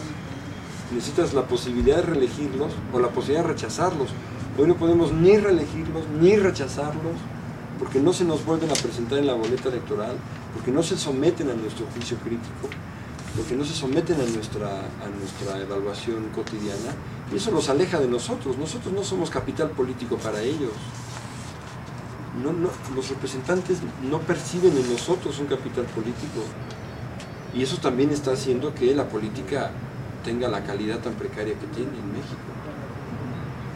necesitas 0.93 1.35
la 1.35 1.47
posibilidad 1.47 1.97
de 1.97 2.03
reelegirlos 2.03 2.73
o 2.93 3.01
la 3.01 3.09
posibilidad 3.09 3.45
de 3.45 3.53
rechazarlos. 3.53 4.11
Hoy 4.59 4.69
no 4.69 4.77
podemos 4.77 5.13
ni 5.13 5.37
reelegirlos 5.37 6.05
ni 6.21 6.37
rechazarlos 6.37 7.17
porque 7.79 8.01
no 8.01 8.13
se 8.13 8.25
nos 8.25 8.45
vuelven 8.45 8.71
a 8.71 8.75
presentar 8.75 9.19
en 9.19 9.27
la 9.27 9.35
boleta 9.35 9.69
electoral, 9.69 10.17
porque 10.55 10.71
no 10.71 10.83
se 10.83 10.97
someten 10.97 11.51
a 11.51 11.55
nuestro 11.55 11.85
juicio 11.93 12.17
crítico, 12.19 12.71
porque 13.37 13.55
no 13.55 13.65
se 13.65 13.75
someten 13.75 14.19
a 14.21 14.25
nuestra, 14.25 14.69
a 14.69 15.09
nuestra 15.19 15.61
evaluación 15.61 16.31
cotidiana, 16.35 16.95
y 17.31 17.37
eso 17.37 17.51
los 17.51 17.69
aleja 17.69 18.01
de 18.01 18.09
nosotros. 18.09 18.57
Nosotros 18.57 18.95
no 18.95 19.05
somos 19.05 19.31
capital 19.31 19.71
político 19.71 20.17
para 20.17 20.41
ellos. 20.41 20.73
No, 22.43 22.53
no, 22.53 22.71
los 22.95 23.09
representantes 23.11 23.79
no 24.11 24.21
perciben 24.21 24.77
en 24.77 24.91
nosotros 24.91 25.39
un 25.39 25.47
capital 25.47 25.85
político. 25.87 26.41
Y 27.55 27.63
eso 27.63 27.77
también 27.79 28.11
está 28.11 28.33
haciendo 28.33 28.75
que 28.75 28.95
la 28.95 29.09
política 29.09 29.71
tenga 30.25 30.49
la 30.49 30.65
calidad 30.65 31.01
tan 31.01 31.15
precaria 31.15 31.55
que 31.55 31.67
tiene 31.69 31.91
en 31.91 32.13
México. 32.13 32.41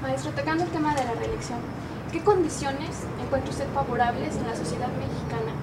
Maestro, 0.03 0.33
tocando 0.33 0.65
el 0.65 0.71
tema 0.71 0.95
de 0.95 1.05
la 1.05 1.15
reelección, 1.15 1.59
¿qué 2.13 2.23
condiciones 2.23 2.91
encuentra 3.23 3.51
usted 3.51 3.67
favorables 3.75 4.37
en 4.37 4.47
la 4.47 4.57
sociedad 4.57 4.89
mexicana 4.89 5.60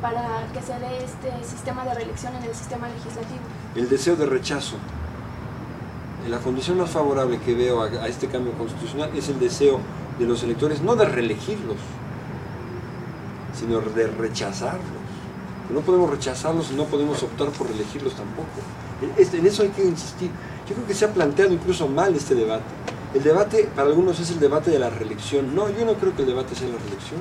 para 0.00 0.46
que 0.52 0.60
se 0.60 0.78
dé 0.78 1.04
este 1.04 1.44
sistema 1.44 1.84
de 1.84 1.94
reelección 1.94 2.34
en 2.36 2.44
el 2.44 2.54
sistema 2.54 2.88
legislativo? 2.88 3.40
El 3.74 3.88
deseo 3.88 4.16
de 4.16 4.26
rechazo. 4.26 4.76
La 6.28 6.38
condición 6.38 6.78
más 6.78 6.90
favorable 6.90 7.38
que 7.38 7.54
veo 7.54 7.82
a, 7.82 8.08
este 8.08 8.28
cambio 8.28 8.52
constitucional 8.54 9.10
es 9.14 9.28
el 9.28 9.38
deseo 9.38 9.80
de 10.18 10.24
los 10.24 10.42
electores 10.42 10.80
no 10.80 10.96
de 10.96 11.04
reelegirlos, 11.04 11.76
sino 13.58 13.80
de 13.80 14.06
rechazarlos. 14.06 14.84
No 15.72 15.80
podemos 15.80 16.10
rechazarlos 16.10 16.70
y 16.70 16.74
no 16.74 16.84
podemos 16.84 17.22
optar 17.22 17.48
por 17.48 17.68
reelegirlos 17.68 18.14
tampoco. 18.14 18.48
En 19.16 19.46
eso 19.46 19.62
hay 19.62 19.70
que 19.70 19.84
insistir. 19.84 20.30
Yo 20.68 20.74
creo 20.74 20.86
que 20.86 20.94
se 20.94 21.04
ha 21.04 21.12
planteado 21.12 21.52
incluso 21.52 21.88
mal 21.88 22.14
este 22.14 22.34
debate. 22.34 22.64
El 23.14 23.22
debate 23.22 23.68
para 23.76 23.88
algunos 23.88 24.18
es 24.18 24.30
el 24.30 24.40
debate 24.40 24.70
de 24.70 24.78
la 24.78 24.90
reelección. 24.90 25.54
No, 25.54 25.68
yo 25.70 25.84
no 25.84 25.94
creo 25.94 26.16
que 26.16 26.22
el 26.22 26.28
debate 26.28 26.54
sea 26.54 26.68
la 26.68 26.78
reelección. 26.78 27.20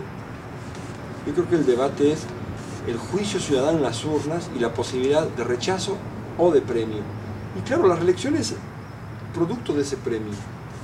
Yo 1.27 1.33
creo 1.33 1.49
que 1.49 1.55
el 1.55 1.65
debate 1.65 2.11
es 2.11 2.25
el 2.87 2.97
juicio 2.97 3.39
ciudadano 3.39 3.77
en 3.77 3.83
las 3.83 4.03
urnas 4.03 4.49
y 4.55 4.59
la 4.59 4.73
posibilidad 4.73 5.27
de 5.27 5.43
rechazo 5.43 5.97
o 6.37 6.51
de 6.51 6.61
premio. 6.61 7.01
Y 7.57 7.61
claro, 7.61 7.87
la 7.87 7.95
reelección 7.95 8.35
es 8.35 8.55
producto 9.33 9.73
de 9.73 9.81
ese 9.81 9.97
premio, 9.97 10.33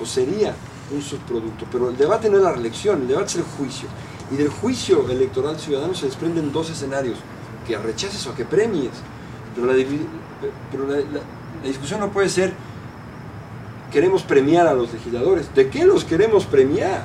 o 0.01 0.06
sería 0.06 0.53
un 0.91 1.01
subproducto, 1.01 1.65
pero 1.72 1.89
el 1.89 1.98
debate 1.98 2.29
no 2.29 2.38
es 2.38 2.44
la 2.44 2.53
reelección, 2.53 3.01
el 3.01 3.08
debate 3.08 3.27
es 3.27 3.36
el 3.38 3.44
juicio. 3.44 3.88
Y 4.32 4.36
del 4.36 4.50
juicio 4.50 5.10
electoral 5.10 5.60
ciudadano 5.60 5.94
se 5.94 6.06
desprenden 6.06 6.51
dos 6.51 6.70
escenarios, 6.70 7.18
que 7.68 7.77
rechaces 7.77 8.25
o 8.27 8.36
que 8.36 8.46
premies. 8.46 8.91
Pero 9.56 9.68
la, 9.68 9.74
pero 10.72 10.88
la, 10.88 10.98
discusión 11.63 12.00
no 12.00 12.12
puede 12.12 12.29
ser, 12.29 12.53
queremos 13.91 14.24
premiar 14.24 14.68
a 14.68 14.74
los 14.74 14.94
legisladores. 14.94 15.53
¿De 15.53 15.70
qué 15.70 15.86
los 15.86 16.06
queremos 16.06 16.46
premiar? 16.46 17.03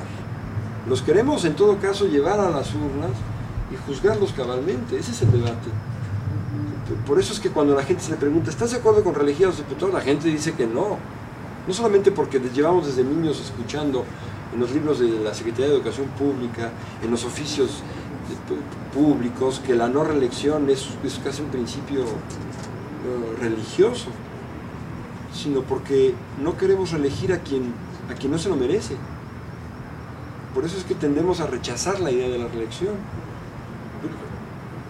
Los 0.88 1.02
queremos 1.02 1.44
en 1.44 1.56
todo 1.56 1.78
caso 1.78 2.06
llevar 2.06 2.38
a 2.40 2.50
las 2.50 2.74
urnas 2.74 3.10
y 3.72 3.76
juzgarlos 3.86 4.32
cabalmente. 4.32 4.98
Ese 4.98 5.12
es 5.12 5.22
el 5.22 5.32
debate. 5.32 5.70
Por 7.06 7.18
eso 7.18 7.32
es 7.32 7.40
que 7.40 7.50
cuando 7.50 7.74
la 7.74 7.82
gente 7.82 8.02
se 8.02 8.10
le 8.10 8.16
pregunta, 8.16 8.50
¿estás 8.50 8.72
de 8.72 8.78
acuerdo 8.78 9.02
con 9.02 9.14
reelegir 9.14 9.46
los 9.46 9.56
diputados? 9.56 9.94
La 9.94 10.00
gente 10.00 10.28
dice 10.28 10.52
que 10.52 10.66
no. 10.66 10.98
No 11.66 11.72
solamente 11.72 12.10
porque 12.10 12.38
les 12.38 12.52
llevamos 12.54 12.86
desde 12.86 13.02
niños 13.04 13.40
escuchando 13.40 14.04
en 14.52 14.60
los 14.60 14.70
libros 14.72 15.00
de 15.00 15.08
la 15.08 15.32
Secretaría 15.32 15.68
de 15.68 15.76
Educación 15.76 16.06
Pública, 16.18 16.70
en 17.02 17.10
los 17.10 17.24
oficios 17.24 17.82
públicos, 18.94 19.60
que 19.66 19.74
la 19.74 19.88
no 19.88 20.04
reelección 20.04 20.68
es, 20.68 20.88
es 21.02 21.18
casi 21.24 21.42
un 21.42 21.48
principio 21.48 22.04
religioso, 23.40 24.08
sino 25.32 25.62
porque 25.62 26.14
no 26.42 26.56
queremos 26.56 26.92
elegir 26.92 27.32
a 27.32 27.38
quien, 27.38 27.72
a 28.10 28.14
quien 28.14 28.32
no 28.32 28.38
se 28.38 28.48
lo 28.48 28.56
merece. 28.56 28.96
Por 30.54 30.64
eso 30.64 30.76
es 30.78 30.84
que 30.84 30.94
tendemos 30.94 31.40
a 31.40 31.46
rechazar 31.46 32.00
la 32.00 32.10
idea 32.10 32.28
de 32.28 32.38
la 32.38 32.46
reelección. 32.46 32.94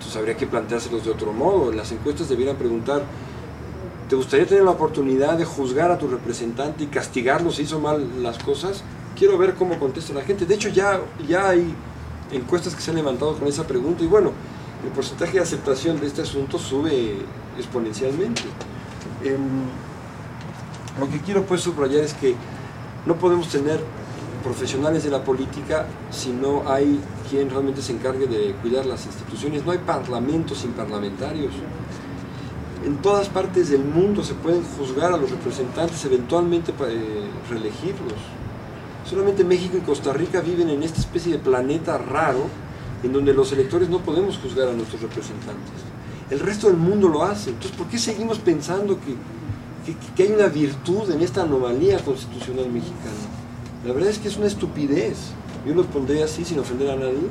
Entonces 0.04 0.16
habría 0.16 0.36
que 0.36 0.46
planteárselos 0.46 1.04
de 1.04 1.10
otro 1.10 1.32
modo. 1.32 1.72
Las 1.72 1.90
encuestas 1.92 2.28
debieran 2.28 2.56
preguntar, 2.56 3.04
¿te 4.08 4.16
gustaría 4.16 4.46
tener 4.46 4.64
la 4.64 4.72
oportunidad 4.72 5.38
de 5.38 5.44
juzgar 5.44 5.90
a 5.90 5.98
tu 5.98 6.08
representante 6.08 6.84
y 6.84 6.86
castigarlo 6.88 7.50
si 7.50 7.62
hizo 7.62 7.80
mal 7.80 8.22
las 8.22 8.38
cosas? 8.38 8.84
quiero 9.14 9.38
ver 9.38 9.54
cómo 9.54 9.78
contesta 9.78 10.12
la 10.12 10.22
gente. 10.22 10.46
De 10.46 10.54
hecho, 10.54 10.68
ya, 10.68 11.00
ya 11.26 11.48
hay 11.48 11.74
encuestas 12.32 12.74
que 12.74 12.82
se 12.82 12.90
han 12.90 12.96
levantado 12.96 13.36
con 13.38 13.48
esa 13.48 13.66
pregunta 13.66 14.02
y 14.02 14.06
bueno, 14.06 14.32
el 14.84 14.90
porcentaje 14.90 15.34
de 15.34 15.40
aceptación 15.40 16.00
de 16.00 16.06
este 16.06 16.22
asunto 16.22 16.58
sube 16.58 17.18
exponencialmente. 17.56 18.42
Em, 19.22 19.38
lo 20.98 21.08
que 21.10 21.20
quiero 21.20 21.44
pues 21.44 21.62
subrayar 21.62 22.04
es 22.04 22.14
que 22.14 22.34
no 23.06 23.16
podemos 23.16 23.48
tener 23.48 23.80
profesionales 24.44 25.02
de 25.02 25.10
la 25.10 25.24
política 25.24 25.86
si 26.10 26.30
no 26.30 26.70
hay 26.70 27.00
quien 27.28 27.48
realmente 27.48 27.80
se 27.80 27.92
encargue 27.92 28.26
de 28.26 28.52
cuidar 28.60 28.84
las 28.84 29.06
instituciones. 29.06 29.64
No 29.64 29.72
hay 29.72 29.78
parlamentos 29.78 30.58
sin 30.58 30.72
parlamentarios. 30.72 31.52
En 32.84 32.98
todas 32.98 33.30
partes 33.30 33.70
del 33.70 33.82
mundo 33.82 34.22
se 34.22 34.34
pueden 34.34 34.62
juzgar 34.62 35.12
a 35.12 35.16
los 35.16 35.30
representantes, 35.30 36.04
eventualmente 36.04 36.72
para 36.74 36.92
eh, 36.92 37.24
reelegirlos. 37.48 38.12
Solamente 39.08 39.42
México 39.42 39.78
y 39.78 39.80
Costa 39.80 40.12
Rica 40.12 40.40
viven 40.40 40.68
en 40.68 40.82
esta 40.82 41.00
especie 41.00 41.32
de 41.32 41.38
planeta 41.38 41.96
raro 41.96 42.46
en 43.02 43.12
donde 43.12 43.32
los 43.32 43.50
electores 43.52 43.88
no 43.88 44.00
podemos 44.00 44.36
juzgar 44.38 44.68
a 44.68 44.72
nuestros 44.72 45.00
representantes. 45.00 45.72
El 46.30 46.40
resto 46.40 46.68
del 46.68 46.76
mundo 46.76 47.08
lo 47.08 47.22
hace. 47.24 47.50
Entonces, 47.50 47.76
¿por 47.76 47.86
qué 47.86 47.98
seguimos 47.98 48.38
pensando 48.38 48.98
que, 49.00 49.14
que 50.14 50.22
hay 50.22 50.32
una 50.32 50.46
virtud 50.46 51.10
en 51.10 51.22
esta 51.22 51.42
anomalía 51.42 51.98
constitucional 51.98 52.70
mexicana? 52.70 53.43
La 53.84 53.92
verdad 53.92 54.10
es 54.10 54.18
que 54.18 54.28
es 54.28 54.36
una 54.38 54.46
estupidez. 54.46 55.32
Yo 55.66 55.74
lo 55.74 55.84
pondré 55.84 56.22
así 56.22 56.42
sin 56.44 56.58
ofender 56.58 56.90
a 56.90 56.96
nadie. 56.96 57.28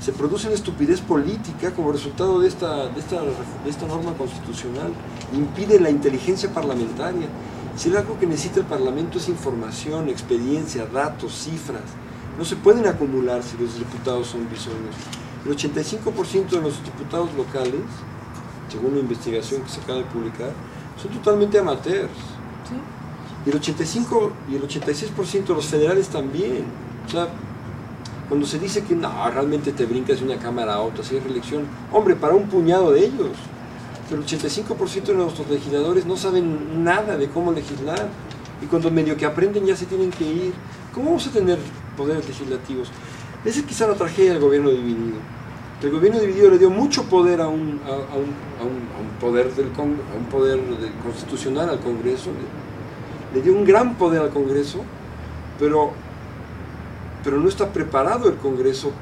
Se 0.00 0.12
produce 0.12 0.48
una 0.48 0.56
estupidez 0.56 1.00
política 1.00 1.70
como 1.70 1.92
resultado 1.92 2.40
de 2.40 2.48
esta, 2.48 2.88
de 2.88 2.98
esta, 2.98 3.22
de 3.22 3.70
esta 3.70 3.86
norma 3.86 4.12
constitucional. 4.14 4.92
Impide 5.32 5.78
la 5.78 5.90
inteligencia 5.90 6.52
parlamentaria. 6.52 7.28
Si 7.76 7.94
algo 7.94 8.18
que 8.18 8.26
necesita 8.26 8.60
el 8.60 8.66
Parlamento 8.66 9.18
es 9.18 9.28
información, 9.28 10.08
experiencia, 10.08 10.84
datos, 10.86 11.32
cifras. 11.32 11.82
No 12.36 12.44
se 12.44 12.56
pueden 12.56 12.86
acumular 12.86 13.44
si 13.44 13.56
los 13.56 13.78
diputados 13.78 14.26
son 14.26 14.48
bisoños. 14.50 14.96
El 15.46 15.52
85% 15.52 16.48
de 16.48 16.60
los 16.60 16.82
diputados 16.82 17.32
locales, 17.34 17.82
según 18.68 18.92
una 18.92 19.00
investigación 19.00 19.62
que 19.62 19.68
se 19.68 19.80
acaba 19.80 19.98
de 19.98 20.04
publicar, 20.06 20.52
son 21.00 21.12
totalmente 21.12 21.58
amateurs. 21.58 22.10
¿Sí? 22.68 23.03
Y 23.46 23.50
el 23.50 23.56
85 23.56 24.32
y 24.50 24.56
el 24.56 24.62
86% 24.62 25.44
de 25.44 25.54
los 25.54 25.66
federales 25.66 26.08
también. 26.08 26.64
O 27.06 27.10
sea, 27.10 27.28
cuando 28.28 28.46
se 28.46 28.58
dice 28.58 28.82
que 28.84 28.94
no, 28.94 29.30
realmente 29.30 29.72
te 29.72 29.84
brincas 29.84 30.20
de 30.20 30.24
una 30.24 30.38
cámara 30.38 30.74
a 30.74 30.80
otra, 30.80 31.04
si 31.04 31.16
es 31.16 31.22
reelección, 31.22 31.64
hombre, 31.92 32.16
para 32.16 32.34
un 32.34 32.48
puñado 32.48 32.90
de 32.92 33.04
ellos. 33.04 33.36
Pero 34.08 34.22
el 34.22 34.26
85% 34.26 35.04
de 35.04 35.14
nuestros 35.14 35.48
legisladores 35.48 36.06
no 36.06 36.16
saben 36.16 36.82
nada 36.84 37.16
de 37.16 37.28
cómo 37.28 37.52
legislar. 37.52 38.08
Y 38.62 38.66
cuando 38.66 38.90
medio 38.90 39.16
que 39.16 39.26
aprenden 39.26 39.66
ya 39.66 39.76
se 39.76 39.86
tienen 39.86 40.10
que 40.10 40.24
ir. 40.24 40.54
¿Cómo 40.94 41.06
vamos 41.06 41.26
a 41.26 41.30
tener 41.30 41.58
poderes 41.96 42.26
legislativos? 42.26 42.88
Esa 43.44 43.60
es 43.60 43.66
quizá 43.66 43.86
la 43.86 43.94
tragedia 43.94 44.32
del 44.32 44.40
gobierno 44.40 44.70
dividido. 44.70 45.18
El 45.82 45.90
gobierno 45.90 46.18
dividido 46.18 46.50
le 46.50 46.58
dio 46.58 46.70
mucho 46.70 47.04
poder 47.04 47.42
a 47.42 47.48
un, 47.48 47.80
a, 47.84 47.90
un, 47.90 48.30
a 48.58 48.64
un, 48.64 49.18
poder, 49.20 49.52
del, 49.54 49.66
a 49.76 49.82
un 49.82 50.26
poder 50.30 50.58
constitucional 51.02 51.68
al 51.68 51.80
Congreso, 51.80 52.30
le 53.34 53.42
dio 53.42 53.52
un 53.52 53.64
gran 53.64 53.96
poder 53.96 54.22
al 54.22 54.30
Congreso, 54.30 54.84
pero, 55.58 55.90
pero 57.24 57.38
no 57.38 57.48
está 57.48 57.72
preparado 57.72 58.28
el 58.28 58.36
Congreso 58.36 58.92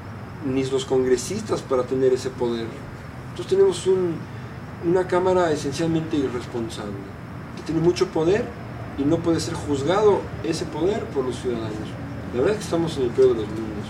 ni 0.50 0.64
los 0.64 0.86
congresistas 0.86 1.60
para 1.60 1.82
tener 1.82 2.14
ese 2.14 2.30
poder. 2.30 2.66
Entonces 3.30 3.46
tenemos 3.46 3.86
una 4.84 5.06
Cámara 5.06 5.52
esencialmente 5.52 6.16
irresponsable, 6.16 6.92
que 7.56 7.62
tiene 7.62 7.80
mucho 7.80 8.08
poder 8.08 8.44
y 8.98 9.02
no 9.02 9.18
puede 9.18 9.38
ser 9.38 9.54
juzgado 9.54 10.20
ese 10.42 10.64
poder 10.64 11.04
por 11.06 11.24
los 11.24 11.36
ciudadanos. 11.36 11.88
La 12.34 12.40
verdad 12.40 12.52
es 12.52 12.58
que 12.58 12.64
estamos 12.64 12.96
en 12.96 13.04
el 13.04 13.10
peor 13.10 13.28
de 13.28 13.42
los 13.42 13.48
mundos. 13.48 13.86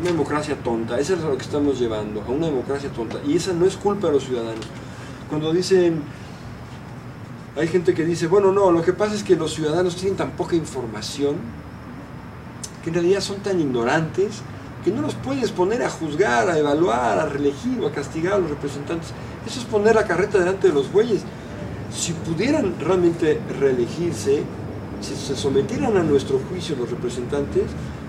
Una 0.00 0.10
democracia 0.10 0.56
tonta, 0.62 0.98
eso 0.98 1.14
es 1.14 1.22
lo 1.22 1.36
que 1.36 1.44
estamos 1.44 1.78
llevando, 1.78 2.22
a 2.22 2.30
una 2.30 2.46
democracia 2.46 2.90
tonta. 2.90 3.18
Y 3.26 3.36
esa 3.36 3.52
no 3.52 3.66
es 3.66 3.76
culpa 3.76 4.08
de 4.08 4.14
los 4.14 4.24
ciudadanos. 4.24 4.66
Cuando 5.28 5.52
dicen 5.52 6.02
hay 7.56 7.68
gente 7.68 7.94
que 7.94 8.04
dice, 8.04 8.26
bueno, 8.26 8.52
no, 8.52 8.70
lo 8.70 8.82
que 8.82 8.92
pasa 8.92 9.14
es 9.14 9.22
que 9.22 9.34
los 9.34 9.54
ciudadanos 9.54 9.96
tienen 9.96 10.16
tan 10.16 10.32
poca 10.32 10.54
información 10.56 11.36
que 12.82 12.90
en 12.90 12.94
realidad 12.94 13.20
son 13.20 13.38
tan 13.38 13.58
ignorantes 13.60 14.42
que 14.84 14.90
no 14.90 15.02
los 15.02 15.14
puedes 15.14 15.50
poner 15.50 15.82
a 15.82 15.90
juzgar, 15.90 16.48
a 16.48 16.58
evaluar, 16.58 17.18
a 17.18 17.26
reelegir 17.26 17.80
o 17.80 17.88
a 17.88 17.92
castigar 17.92 18.34
a 18.34 18.38
los 18.38 18.50
representantes. 18.50 19.08
Eso 19.46 19.58
es 19.58 19.66
poner 19.66 19.96
la 19.96 20.06
carreta 20.06 20.38
delante 20.38 20.68
de 20.68 20.74
los 20.74 20.92
bueyes. 20.92 21.22
Si 21.92 22.12
pudieran 22.12 22.74
realmente 22.78 23.40
reelegirse, 23.58 24.44
si 25.00 25.14
se 25.14 25.34
sometieran 25.34 25.96
a 25.96 26.02
nuestro 26.02 26.38
juicio 26.38 26.76
los 26.76 26.90
representantes, 26.90 27.64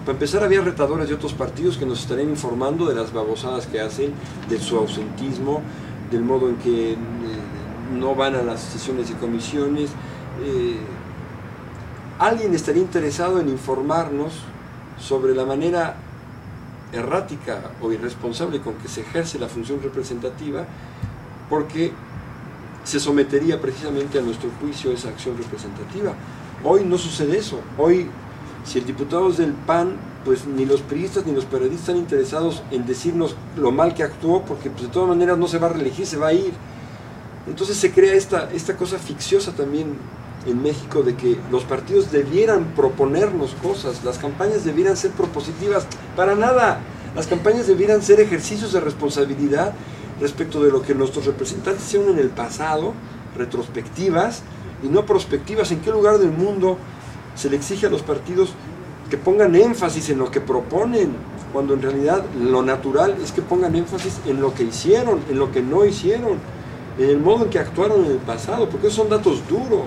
para 0.05 0.13
empezar 0.13 0.43
había 0.43 0.61
retadores 0.61 1.09
de 1.09 1.15
otros 1.15 1.33
partidos 1.33 1.77
que 1.77 1.85
nos 1.85 2.01
estarían 2.01 2.29
informando 2.29 2.85
de 2.85 2.95
las 2.95 3.11
babosadas 3.11 3.65
que 3.65 3.79
hacen, 3.79 4.11
de 4.47 4.59
su 4.59 4.77
ausentismo, 4.77 5.61
del 6.11 6.21
modo 6.21 6.49
en 6.49 6.57
que 6.57 6.95
no 7.93 8.15
van 8.15 8.35
a 8.35 8.43
las 8.43 8.61
sesiones 8.61 9.09
de 9.09 9.15
comisiones. 9.15 9.91
Eh, 10.43 10.77
alguien 12.19 12.53
estaría 12.53 12.81
interesado 12.81 13.39
en 13.39 13.49
informarnos 13.49 14.33
sobre 14.99 15.35
la 15.35 15.45
manera 15.45 15.95
errática 16.91 17.71
o 17.81 17.91
irresponsable 17.91 18.61
con 18.61 18.75
que 18.75 18.87
se 18.87 19.01
ejerce 19.01 19.39
la 19.39 19.47
función 19.47 19.81
representativa, 19.81 20.65
porque 21.49 21.91
se 22.83 22.99
sometería 22.99 23.59
precisamente 23.59 24.17
a 24.17 24.21
nuestro 24.21 24.49
juicio 24.61 24.91
esa 24.91 25.09
acción 25.09 25.37
representativa. 25.37 26.13
Hoy 26.63 26.85
no 26.85 26.97
sucede 26.97 27.37
eso. 27.37 27.59
Hoy, 27.77 28.07
si 28.63 28.79
el 28.79 28.85
diputado 28.85 29.29
es 29.29 29.37
del 29.37 29.53
PAN, 29.53 29.97
pues 30.23 30.45
ni 30.45 30.65
los 30.65 30.81
periodistas 30.81 31.25
ni 31.25 31.33
los 31.33 31.45
periodistas 31.45 31.89
están 31.89 31.97
interesados 31.97 32.63
en 32.71 32.85
decirnos 32.85 33.35
lo 33.57 33.71
mal 33.71 33.93
que 33.93 34.03
actuó, 34.03 34.41
porque 34.43 34.69
pues, 34.69 34.83
de 34.83 34.89
todas 34.89 35.09
maneras 35.09 35.37
no 35.37 35.47
se 35.47 35.57
va 35.57 35.67
a 35.67 35.73
reelegir, 35.73 36.05
se 36.05 36.17
va 36.17 36.27
a 36.27 36.33
ir. 36.33 36.53
Entonces 37.47 37.77
se 37.77 37.91
crea 37.91 38.13
esta, 38.13 38.49
esta 38.53 38.75
cosa 38.75 38.97
ficciosa 38.97 39.53
también 39.53 39.95
en 40.45 40.61
México 40.61 41.03
de 41.03 41.15
que 41.15 41.37
los 41.51 41.63
partidos 41.63 42.11
debieran 42.11 42.73
proponernos 42.75 43.55
cosas, 43.61 44.03
las 44.03 44.17
campañas 44.17 44.63
debieran 44.63 44.97
ser 44.97 45.11
propositivas, 45.11 45.85
para 46.15 46.35
nada. 46.35 46.79
Las 47.15 47.27
campañas 47.27 47.67
debieran 47.67 48.01
ser 48.01 48.19
ejercicios 48.19 48.73
de 48.73 48.79
responsabilidad 48.79 49.73
respecto 50.21 50.63
de 50.63 50.71
lo 50.71 50.81
que 50.81 50.93
nuestros 50.93 51.25
representantes 51.25 51.85
hicieron 51.85 52.11
en 52.11 52.19
el 52.19 52.29
pasado, 52.29 52.93
retrospectivas 53.35 54.43
y 54.83 54.87
no 54.87 55.05
prospectivas. 55.05 55.71
¿En 55.71 55.79
qué 55.79 55.91
lugar 55.91 56.19
del 56.19 56.31
mundo 56.31 56.77
se 57.35 57.49
le 57.49 57.55
exige 57.55 57.87
a 57.87 57.89
los 57.89 58.01
partidos 58.01 58.49
que 59.09 59.17
pongan 59.17 59.55
énfasis 59.55 60.09
en 60.09 60.19
lo 60.19 60.31
que 60.31 60.41
proponen, 60.41 61.11
cuando 61.53 61.73
en 61.73 61.81
realidad 61.81 62.23
lo 62.39 62.61
natural 62.61 63.15
es 63.23 63.31
que 63.31 63.41
pongan 63.41 63.75
énfasis 63.75 64.19
en 64.25 64.41
lo 64.41 64.53
que 64.53 64.63
hicieron, 64.63 65.21
en 65.29 65.39
lo 65.39 65.51
que 65.51 65.61
no 65.61 65.85
hicieron? 65.85 66.37
En 66.97 67.09
el 67.09 67.19
modo 67.19 67.45
en 67.45 67.49
que 67.49 67.59
actuaron 67.59 68.05
en 68.05 68.11
el 68.11 68.17
pasado, 68.17 68.69
porque 68.69 68.87
esos 68.87 68.97
son 68.97 69.09
datos 69.09 69.47
duros. 69.47 69.85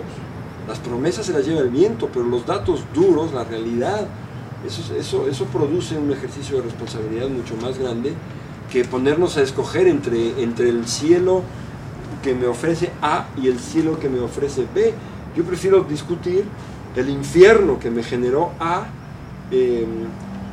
Las 0.68 0.78
promesas 0.78 1.26
se 1.26 1.32
las 1.32 1.44
lleva 1.44 1.60
el 1.60 1.70
viento, 1.70 2.08
pero 2.12 2.24
los 2.24 2.46
datos 2.46 2.84
duros, 2.94 3.32
la 3.32 3.44
realidad, 3.44 4.06
eso, 4.66 5.26
eso, 5.26 5.44
produce 5.46 5.98
un 5.98 6.12
ejercicio 6.12 6.58
de 6.58 6.62
responsabilidad 6.64 7.28
mucho 7.28 7.56
más 7.56 7.78
grande 7.78 8.12
que 8.70 8.84
ponernos 8.84 9.36
a 9.36 9.42
escoger 9.42 9.88
entre, 9.88 10.42
entre 10.42 10.68
el 10.68 10.86
cielo 10.86 11.42
que 12.22 12.34
me 12.34 12.46
ofrece 12.46 12.90
A 13.02 13.26
y 13.36 13.48
el 13.48 13.58
cielo 13.58 13.98
que 13.98 14.08
me 14.08 14.20
ofrece 14.20 14.66
B. 14.72 14.92
Yo 15.34 15.44
prefiero 15.44 15.82
discutir 15.82 16.44
el 16.94 17.08
infierno 17.08 17.78
que 17.78 17.90
me 17.90 18.02
generó 18.02 18.50
A 18.60 18.86
em, 19.50 20.06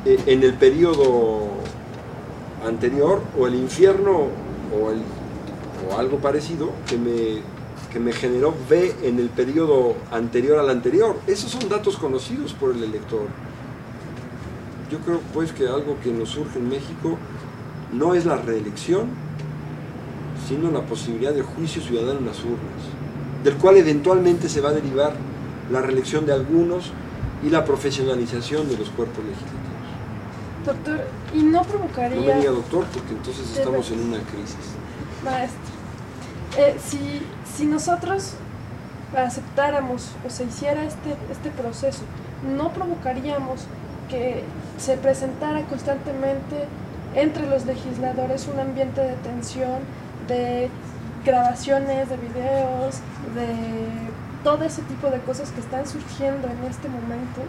e, 0.04 0.18
en 0.26 0.42
el 0.42 0.54
periodo 0.54 1.48
anterior 2.66 3.22
o 3.38 3.46
el 3.46 3.54
infierno 3.54 4.28
o 4.72 4.90
el 4.90 5.02
o 5.86 5.98
algo 5.98 6.18
parecido 6.18 6.70
que 6.88 6.96
me, 6.96 7.42
que 7.92 8.00
me 8.00 8.12
generó 8.12 8.54
B 8.68 8.94
en 9.02 9.18
el 9.18 9.28
periodo 9.28 9.96
anterior 10.10 10.58
al 10.58 10.70
anterior. 10.70 11.16
Esos 11.26 11.50
son 11.50 11.68
datos 11.68 11.96
conocidos 11.96 12.52
por 12.52 12.74
el 12.74 12.82
elector. 12.82 13.26
Yo 14.90 14.98
creo 15.00 15.20
pues 15.34 15.52
que 15.52 15.66
algo 15.68 15.96
que 16.02 16.10
nos 16.10 16.30
surge 16.30 16.58
en 16.58 16.68
México 16.68 17.18
no 17.92 18.14
es 18.14 18.24
la 18.24 18.36
reelección, 18.36 19.08
sino 20.48 20.70
la 20.70 20.82
posibilidad 20.82 21.32
de 21.32 21.42
juicio 21.42 21.82
ciudadano 21.82 22.20
en 22.20 22.26
las 22.26 22.38
urnas, 22.40 22.82
del 23.44 23.54
cual 23.56 23.76
eventualmente 23.76 24.48
se 24.48 24.60
va 24.60 24.70
a 24.70 24.72
derivar 24.72 25.14
la 25.70 25.82
reelección 25.82 26.24
de 26.24 26.32
algunos 26.32 26.92
y 27.44 27.50
la 27.50 27.64
profesionalización 27.64 28.68
de 28.68 28.78
los 28.78 28.88
cuerpos 28.90 29.24
legislativos. 29.24 29.58
Doctor, 30.64 31.00
¿y 31.34 31.42
no 31.42 31.62
provocaría... 31.62 32.16
No 32.16 32.40
diga 32.40 32.50
doctor, 32.50 32.84
porque 32.92 33.12
entonces 33.12 33.58
estamos 33.58 33.90
en 33.90 34.00
una 34.00 34.18
crisis. 34.20 34.74
Maestro, 35.24 35.60
eh, 36.58 36.76
si, 36.84 37.22
si 37.56 37.66
nosotros 37.66 38.34
aceptáramos 39.16 40.10
o 40.26 40.30
se 40.30 40.44
hiciera 40.44 40.84
este, 40.84 41.16
este 41.30 41.50
proceso, 41.50 42.02
no 42.56 42.72
provocaríamos 42.72 43.62
que 44.08 44.42
se 44.78 44.96
presentara 44.96 45.62
constantemente 45.64 46.66
entre 47.14 47.48
los 47.48 47.66
legisladores 47.66 48.48
un 48.52 48.60
ambiente 48.60 49.00
de 49.00 49.14
tensión, 49.14 49.80
de 50.28 50.70
grabaciones 51.24 52.08
de 52.08 52.16
videos, 52.16 52.96
de 53.34 53.78
todo 54.44 54.64
ese 54.64 54.82
tipo 54.82 55.08
de 55.10 55.18
cosas 55.20 55.50
que 55.50 55.60
están 55.60 55.86
surgiendo 55.86 56.46
en 56.48 56.70
este 56.70 56.88
momento 56.88 57.42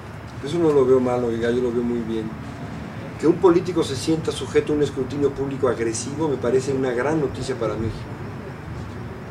Eso 0.43 0.57
no 0.57 0.69
lo 0.69 0.85
veo 0.85 0.99
mal, 0.99 1.23
oiga, 1.23 1.49
yo 1.51 1.61
lo 1.61 1.71
veo 1.71 1.83
muy 1.83 1.99
bien. 1.99 2.29
Que 3.19 3.27
un 3.27 3.35
político 3.35 3.83
se 3.83 3.97
sienta 3.97 4.31
sujeto 4.31 4.71
a 4.71 4.77
un 4.77 4.83
escrutinio 4.83 5.31
público 5.31 5.67
agresivo 5.67 6.29
me 6.29 6.37
parece 6.37 6.73
una 6.73 6.91
gran 6.91 7.19
noticia 7.19 7.55
para 7.55 7.73
México. 7.73 7.97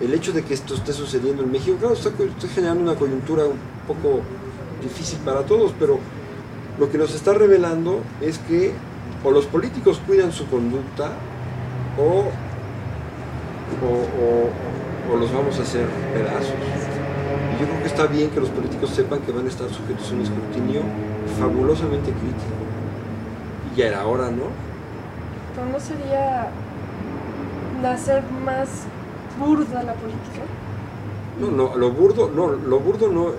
El 0.01 0.13
hecho 0.13 0.33
de 0.33 0.45
que 0.45 0.53
esto 0.53 0.75
esté 0.75 0.93
sucediendo 0.93 1.43
en 1.43 1.51
México, 1.51 1.79
claro, 1.79 1.95
está, 1.95 2.11
generando 2.55 2.83
una 2.83 2.95
coyuntura 2.95 3.45
un 3.45 3.59
poco 3.87 4.21
difícil 4.83 5.19
para 5.21 5.41
todos, 5.47 5.73
pero 5.79 5.99
lo 6.79 6.91
que 6.91 6.99
nos 6.99 7.15
está 7.15 7.33
revelando 7.33 8.03
es 8.21 8.39
que 8.39 8.75
o 9.25 9.31
los 9.31 9.47
políticos 9.47 10.01
cuidan 10.07 10.33
su 10.33 10.47
conducta 10.47 11.13
o, 11.99 12.27
o, 13.83 15.17
los 15.17 15.33
vamos 15.33 15.59
a 15.59 15.63
hacer 15.63 15.87
pedazos. 16.13 16.53
Y 17.57 17.61
yo 17.61 17.67
creo 17.67 17.81
que 17.81 17.89
está 17.89 18.07
bien 18.07 18.31
que 18.31 18.41
los 18.41 18.51
políticos 18.51 18.91
sepan 18.91 19.21
que 19.21 19.33
van 19.33 19.47
a 19.47 19.49
estar 19.49 19.69
sujetos 19.71 20.11
a 20.11 20.15
un 20.15 20.21
escrutinio 20.21 20.83
fabulosamente 21.41 22.13
crítico. 22.13 22.69
Y 23.79 23.81
ya 23.81 23.87
era 23.87 24.07
hora, 24.09 24.29
¿no? 24.29 24.51
No 25.71 25.79
sería 25.79 26.51
nacer 27.81 28.25
más 28.45 28.69
burda 29.39 29.85
la 29.85 29.95
política. 29.95 30.43
No, 31.41 31.53
no, 31.53 31.77
lo 31.77 31.93
burdo, 31.93 32.29
no, 32.29 32.49
lo 32.49 32.81
burdo 32.81 33.07
no 33.09 33.31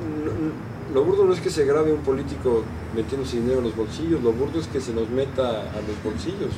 lo 0.93 1.03
burdo 1.03 1.25
no 1.25 1.33
es 1.33 1.41
que 1.41 1.49
se 1.49 1.65
grabe 1.65 1.91
un 1.91 1.99
político 2.03 2.63
metiéndose 2.95 3.35
dinero 3.35 3.57
en 3.57 3.65
los 3.65 3.75
bolsillos, 3.75 4.23
lo 4.23 4.31
burdo 4.31 4.61
es 4.61 4.67
que 4.67 4.79
se 4.79 4.93
nos 4.93 5.09
meta 5.09 5.43
a 5.43 5.81
los 5.85 6.01
bolsillos. 6.03 6.53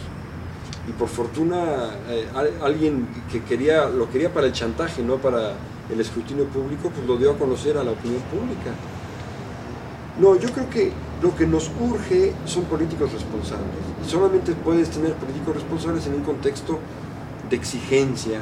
Y 0.87 0.91
por 0.91 1.07
fortuna 1.07 1.89
eh, 2.07 2.27
alguien 2.63 3.07
que 3.31 3.41
quería, 3.43 3.89
lo 3.89 4.11
quería 4.11 4.31
para 4.31 4.45
el 4.45 4.53
chantaje, 4.53 5.01
no 5.01 5.15
para 5.15 5.53
el 5.91 5.99
escrutinio 5.99 6.45
público, 6.45 6.91
pues 6.93 7.07
lo 7.07 7.17
dio 7.17 7.31
a 7.31 7.35
conocer 7.35 7.79
a 7.79 7.83
la 7.83 7.91
opinión 7.91 8.21
pública. 8.31 8.71
No, 10.19 10.35
yo 10.39 10.49
creo 10.51 10.69
que 10.69 10.91
lo 11.21 11.35
que 11.35 11.45
nos 11.45 11.71
urge 11.79 12.33
son 12.45 12.63
políticos 12.65 13.11
responsables. 13.13 13.67
Y 14.05 14.09
solamente 14.09 14.53
puedes 14.53 14.89
tener 14.89 15.13
políticos 15.13 15.55
responsables 15.55 16.07
en 16.07 16.15
un 16.15 16.23
contexto 16.23 16.79
de 17.49 17.55
exigencia 17.55 18.39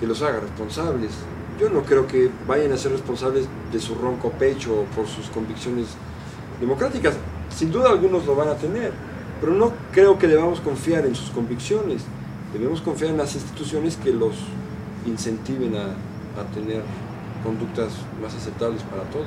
que 0.00 0.06
los 0.06 0.22
haga 0.22 0.40
responsables 0.40 1.10
yo 1.58 1.70
no 1.70 1.82
creo 1.82 2.06
que 2.06 2.30
vayan 2.48 2.72
a 2.72 2.76
ser 2.76 2.92
responsables 2.92 3.46
de 3.72 3.80
su 3.80 3.94
ronco 3.94 4.30
pecho 4.30 4.80
o 4.80 4.84
por 4.96 5.06
sus 5.06 5.28
convicciones 5.28 5.86
democráticas. 6.60 7.14
Sin 7.48 7.70
duda 7.70 7.90
algunos 7.90 8.26
lo 8.26 8.34
van 8.34 8.48
a 8.48 8.56
tener, 8.56 8.92
pero 9.40 9.52
no 9.52 9.72
creo 9.92 10.18
que 10.18 10.26
debamos 10.26 10.60
confiar 10.60 11.06
en 11.06 11.14
sus 11.14 11.30
convicciones. 11.30 12.02
Debemos 12.52 12.80
confiar 12.80 13.12
en 13.12 13.18
las 13.18 13.34
instituciones 13.34 13.96
que 13.96 14.12
los 14.12 14.34
incentiven 15.06 15.76
a, 15.76 16.40
a 16.40 16.44
tener 16.52 16.82
conductas 17.44 17.92
más 18.20 18.34
aceptables 18.34 18.82
para 18.82 19.02
todos. 19.04 19.26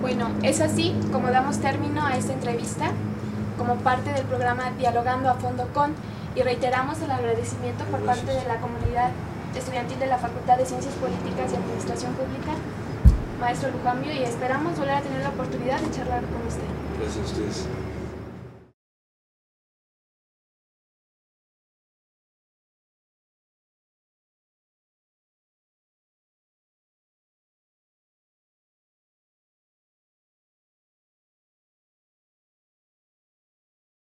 Bueno, 0.00 0.28
es 0.42 0.60
así 0.60 0.94
como 1.12 1.28
damos 1.28 1.58
término 1.58 2.04
a 2.04 2.16
esta 2.16 2.32
entrevista 2.32 2.90
como 3.58 3.76
parte 3.76 4.12
del 4.12 4.24
programa 4.24 4.70
Dialogando 4.78 5.30
a 5.30 5.34
Fondo 5.34 5.66
con 5.72 5.94
y 6.34 6.42
reiteramos 6.42 7.00
el 7.00 7.10
agradecimiento 7.10 7.84
por 7.84 8.00
parte 8.00 8.32
de 8.32 8.44
la 8.44 8.56
comunidad 8.60 9.10
estudiantil 9.56 9.98
de 9.98 10.06
la 10.06 10.18
Facultad 10.18 10.58
de 10.58 10.66
Ciencias 10.66 10.94
Políticas 10.94 11.52
y 11.52 11.56
Administración 11.56 12.12
Pública, 12.12 12.52
maestro 13.40 13.70
Lujambio, 13.70 14.12
y 14.12 14.22
esperamos 14.22 14.78
volver 14.78 14.96
a 14.96 15.00
tener 15.00 15.22
la 15.22 15.30
oportunidad 15.30 15.80
de 15.80 15.90
charlar 15.90 16.22
con 16.24 16.46
usted. 16.46 16.68
Gracias 17.00 17.16
a 17.16 17.26
ustedes. 17.26 17.85